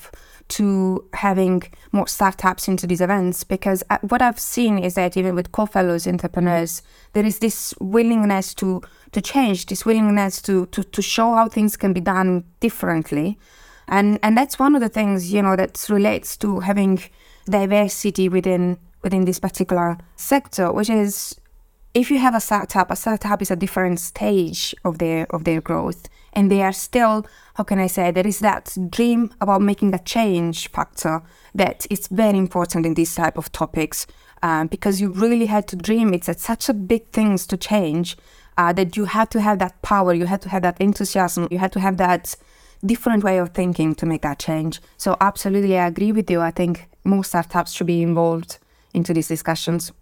to 0.48 1.08
having 1.14 1.62
more 1.90 2.06
startups 2.06 2.68
into 2.68 2.86
these 2.86 3.00
events 3.00 3.44
because 3.44 3.82
uh, 3.88 3.96
what 4.02 4.20
I've 4.20 4.38
seen 4.38 4.78
is 4.78 4.94
that 4.96 5.16
even 5.16 5.34
with 5.34 5.50
co-fellows 5.50 6.06
entrepreneurs, 6.06 6.82
there 7.14 7.24
is 7.24 7.38
this 7.38 7.72
willingness 7.80 8.52
to 8.56 8.82
to 9.12 9.22
change, 9.22 9.66
this 9.66 9.86
willingness 9.86 10.42
to 10.42 10.66
to 10.66 10.82
to 10.82 11.00
show 11.00 11.34
how 11.34 11.48
things 11.48 11.78
can 11.78 11.94
be 11.94 12.00
done 12.00 12.44
differently, 12.60 13.38
and 13.88 14.18
and 14.22 14.36
that's 14.36 14.58
one 14.58 14.74
of 14.74 14.82
the 14.82 14.90
things 14.90 15.32
you 15.32 15.40
know 15.40 15.56
that 15.56 15.86
relates 15.88 16.36
to 16.38 16.60
having 16.60 17.00
diversity 17.46 18.29
within 18.29 18.79
within 19.03 19.24
this 19.24 19.40
particular 19.40 19.96
sector, 20.16 20.72
which 20.72 20.90
is 20.90 21.40
if 21.94 22.11
you 22.11 22.18
have 22.18 22.35
a 22.35 22.40
startup, 22.40 22.90
a 22.90 22.96
startup 22.96 23.42
is 23.42 23.50
a 23.50 23.57
different 23.57 23.98
stage 23.98 24.74
of 24.85 24.98
their 24.98 25.26
of 25.35 25.44
their 25.44 25.61
growth, 25.61 26.09
and 26.33 26.50
they 26.50 26.62
are 26.62 26.72
still, 26.72 27.26
how 27.55 27.64
can 27.64 27.79
I 27.79 27.88
say, 27.88 28.11
there 28.11 28.26
is 28.26 28.38
that 28.40 28.76
dream 28.90 29.33
about 29.40 29.62
making 29.62 29.94
a 29.94 29.98
change 29.98 30.68
factor 30.68 31.22
that 31.55 31.87
is 31.90 32.07
very 32.09 32.38
important 32.38 32.87
in 32.87 32.94
these 32.94 33.14
type 33.14 33.37
of 33.37 33.50
topics, 33.50 34.07
um, 34.42 34.68
because 34.68 35.00
you 35.00 35.11
really 35.11 35.46
had 35.46 35.66
to 35.68 35.76
dream. 35.76 36.14
It's 36.14 36.31
such 36.40 36.68
a 36.68 36.74
big 36.74 37.09
things 37.11 37.46
to 37.48 37.57
change 37.57 38.16
uh, 38.57 38.72
that 38.74 38.96
you 38.96 39.07
had 39.07 39.31
to 39.33 39.40
have 39.40 39.59
that 39.59 39.83
power, 39.83 40.14
you 40.14 40.26
had 40.26 40.42
to 40.42 40.48
have 40.48 40.62
that 40.62 40.81
enthusiasm, 40.81 41.48
you 41.50 41.59
had 41.59 41.72
to 41.72 41.81
have 41.81 41.96
that 41.96 42.37
different 42.86 43.24
way 43.24 43.38
of 43.38 43.50
thinking 43.50 43.94
to 43.96 44.06
make 44.06 44.22
that 44.22 44.38
change. 44.38 44.80
So 44.96 45.16
absolutely, 45.20 45.78
I 45.78 45.86
agree 45.86 46.12
with 46.12 46.30
you. 46.30 46.40
I 46.40 46.50
think 46.50 46.88
more 47.04 47.24
startups 47.24 47.72
should 47.72 47.86
be 47.86 48.02
involved 48.02 48.58
into 48.94 49.14
these 49.14 49.28
discussions. 49.28 49.92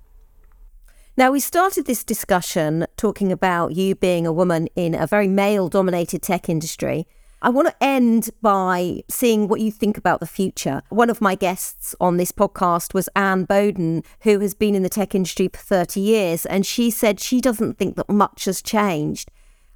Now, 1.16 1.32
we 1.32 1.40
started 1.40 1.86
this 1.86 2.04
discussion 2.04 2.86
talking 2.96 3.32
about 3.32 3.74
you 3.74 3.96
being 3.96 4.24
a 4.24 4.32
woman 4.32 4.68
in 4.76 4.94
a 4.94 5.06
very 5.06 5.26
male 5.26 5.68
dominated 5.68 6.22
tech 6.22 6.48
industry. 6.48 7.08
I 7.42 7.50
want 7.50 7.68
to 7.68 7.74
end 7.82 8.30
by 8.40 9.02
seeing 9.08 9.48
what 9.48 9.60
you 9.60 9.72
think 9.72 9.98
about 9.98 10.20
the 10.20 10.26
future. 10.26 10.82
One 10.90 11.10
of 11.10 11.20
my 11.20 11.34
guests 11.34 11.94
on 12.00 12.16
this 12.16 12.30
podcast 12.30 12.94
was 12.94 13.08
Anne 13.16 13.44
Boden, 13.44 14.04
who 14.20 14.38
has 14.40 14.54
been 14.54 14.74
in 14.74 14.82
the 14.84 14.88
tech 14.88 15.14
industry 15.14 15.48
for 15.52 15.58
30 15.58 16.00
years, 16.00 16.46
and 16.46 16.64
she 16.64 16.90
said 16.90 17.18
she 17.18 17.40
doesn't 17.40 17.78
think 17.78 17.96
that 17.96 18.08
much 18.08 18.44
has 18.44 18.62
changed. 18.62 19.30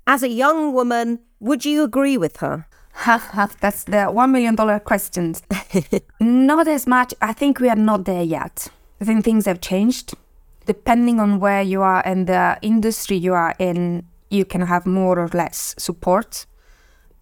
As 0.06 0.22
a 0.22 0.28
young 0.28 0.72
woman, 0.72 1.20
would 1.40 1.64
you 1.64 1.82
agree 1.84 2.16
with 2.16 2.38
her? 2.38 2.66
That's 3.61 3.85
the 3.85 4.11
$1 4.11 4.31
million 4.31 4.81
question. 4.81 5.35
not 6.20 6.68
as 6.68 6.87
much. 6.87 7.14
I 7.20 7.33
think 7.33 7.61
we 7.61 7.68
are 7.68 7.76
not 7.76 8.05
there 8.05 8.22
yet. 8.22 8.68
I 9.00 9.05
think 9.05 9.24
things 9.24 9.46
have 9.46 9.61
changed 9.61 10.14
depending 10.66 11.20
on 11.20 11.40
where 11.40 11.62
you 11.62 11.83
are 11.83 12.02
and 12.05 12.26
the 12.26 12.59
industry 12.62 13.16
you 13.16 13.35
are 13.35 13.55
in, 13.59 14.07
you 14.31 14.44
can 14.44 14.62
have 14.62 14.87
more 14.87 15.18
or 15.18 15.28
less 15.28 15.74
support. 15.78 16.46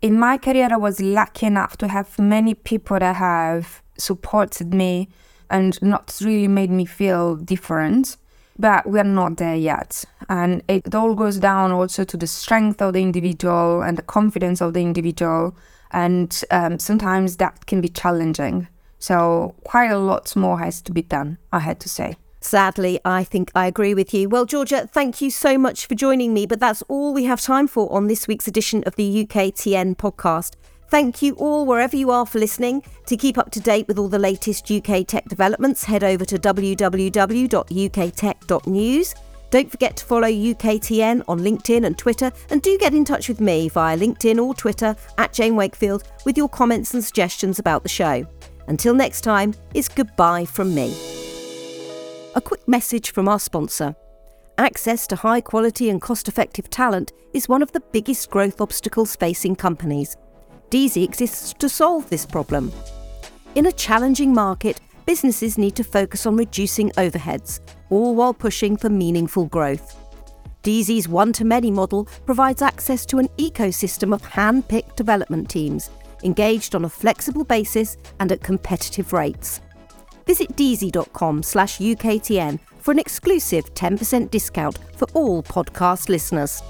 In 0.03 0.19
my 0.19 0.39
career, 0.39 0.69
I 0.71 0.77
was 0.77 1.01
lucky 1.01 1.47
enough 1.47 1.77
to 1.79 1.89
have 1.89 2.19
many 2.19 2.55
people 2.55 2.99
that 2.99 3.17
have 3.17 3.83
supported 3.99 4.73
me 4.73 5.09
and 5.51 5.81
not 5.83 6.19
really 6.23 6.49
made 6.49 6.71
me 6.71 6.87
feel 6.87 7.37
different. 7.37 8.17
But 8.61 8.87
we're 8.87 9.05
not 9.05 9.39
there 9.39 9.57
yet. 9.57 10.05
And 10.29 10.63
it 10.69 10.95
all 10.95 11.15
goes 11.15 11.39
down 11.39 11.73
also 11.73 12.05
to 12.05 12.17
the 12.17 12.27
strength 12.27 12.83
of 12.83 12.93
the 12.93 13.01
individual 13.01 13.81
and 13.83 13.97
the 13.97 14.03
confidence 14.03 14.61
of 14.61 14.75
the 14.75 14.83
individual. 14.83 15.57
And 15.93 16.45
um, 16.51 16.79
sometimes 16.79 17.39
that 17.39 17.67
can 17.67 17.81
be 17.81 17.89
challenging. 17.89 18.69
So, 18.99 19.55
quite 19.65 19.91
a 19.91 19.99
lot 19.99 20.37
more 20.37 20.59
has 20.59 20.83
to 20.83 20.93
be 20.93 21.01
done, 21.01 21.39
I 21.51 21.61
had 21.61 21.81
to 21.81 21.89
say. 21.89 22.17
Sadly, 22.43 23.01
I 23.05 23.25
think 23.25 23.51
I 23.55 23.67
agree 23.67 23.95
with 23.95 24.13
you. 24.15 24.29
Well, 24.29 24.47
Giorgia, 24.47 24.89
thank 24.91 25.21
you 25.21 25.31
so 25.31 25.59
much 25.59 25.87
for 25.87 25.95
joining 25.95 26.33
me, 26.35 26.47
but 26.47 26.61
that's 26.61 26.83
all 26.83 27.15
we 27.15 27.25
have 27.25 27.41
time 27.41 27.67
for 27.67 27.91
on 27.93 28.07
this 28.07 28.29
week's 28.29 28.47
edition 28.47 28.83
of 28.85 28.97
the 28.97 29.25
UKTN 29.25 29.97
podcast. 29.97 30.55
Thank 30.91 31.23
you 31.23 31.35
all, 31.35 31.67
wherever 31.67 31.97
you 31.97 32.11
are, 32.11 32.27
for 32.27 32.41
listening. 32.41 32.83
To 33.07 33.17
keep 33.17 33.39
up 33.39 33.53
to 33.53 33.61
date 33.61 33.87
with 33.87 33.97
all 33.97 34.09
the 34.09 34.19
latest 34.19 34.69
UK 34.69 35.07
tech 35.07 35.29
developments, 35.29 35.85
head 35.85 36.03
over 36.03 36.25
to 36.25 36.37
www.uktech.news. 36.37 39.15
Don't 39.51 39.71
forget 39.71 39.97
to 39.97 40.05
follow 40.05 40.27
UKTN 40.27 41.23
on 41.29 41.39
LinkedIn 41.39 41.87
and 41.87 41.97
Twitter, 41.97 42.33
and 42.51 42.61
do 42.61 42.77
get 42.77 42.93
in 42.93 43.05
touch 43.05 43.29
with 43.29 43.41
me 43.41 43.69
via 43.69 43.97
LinkedIn 43.97 44.45
or 44.45 44.53
Twitter 44.53 44.97
at 45.17 45.33
Jane 45.33 45.55
Wakefield 45.55 46.03
with 46.25 46.37
your 46.37 46.49
comments 46.49 46.93
and 46.93 47.05
suggestions 47.05 47.61
about 47.61 47.85
the 47.85 47.89
show. 47.89 48.27
Until 48.67 48.93
next 48.93 49.21
time, 49.21 49.55
it's 49.75 49.89
goodbye 49.89 50.45
from 50.45 50.75
me. 50.75 50.93
A 52.35 52.41
quick 52.41 52.67
message 52.67 53.13
from 53.13 53.29
our 53.29 53.39
sponsor. 53.39 53.95
Access 54.59 55.07
to 55.07 55.15
high 55.15 55.41
quality 55.41 55.89
and 55.89 56.03
cost 56.03 56.27
effective 56.27 56.69
talent 56.69 57.13
is 57.33 57.49
one 57.49 57.63
of 57.63 57.71
the 57.71 57.83
biggest 57.93 58.29
growth 58.29 58.61
obstacles 58.61 59.15
facing 59.15 59.55
companies. 59.55 60.17
Deazy 60.71 61.03
exists 61.03 61.53
to 61.55 61.69
solve 61.69 62.09
this 62.11 62.25
problem. 62.25 62.73
In 63.57 63.67
a 63.67 63.73
challenging 63.73 64.33
market, 64.33 64.81
businesses 65.05 65.59
need 65.59 65.75
to 65.75 65.83
focus 65.83 66.27
on 66.27 66.37
reducing 66.37 66.91
overheads, 66.91 67.59
all 67.91 68.15
while 68.15 68.33
pushing 68.33 68.77
for 68.77 68.89
meaningful 68.89 69.47
growth. 69.47 69.97
Deazy's 70.63 71.09
one 71.09 71.33
to 71.33 71.45
many 71.45 71.73
model 71.73 72.05
provides 72.25 72.63
access 72.63 73.05
to 73.07 73.19
an 73.19 73.27
ecosystem 73.37 74.15
of 74.15 74.25
hand 74.25 74.69
picked 74.69 74.97
development 74.97 75.51
teams, 75.51 75.91
engaged 76.23 76.77
on 76.77 76.85
a 76.85 76.89
flexible 76.89 77.45
basis 77.45 77.97
and 78.21 78.31
at 78.31 78.41
competitive 78.41 79.13
rates. 79.13 79.61
Visit 80.27 80.55
deazy.com 80.55 81.43
slash 81.43 81.79
UKTN 81.79 82.61
for 82.79 82.93
an 82.93 83.01
exclusive 83.01 83.75
10% 83.75 84.31
discount 84.31 84.79
for 84.97 85.09
all 85.15 85.43
podcast 85.43 86.09
listeners. 86.09 86.63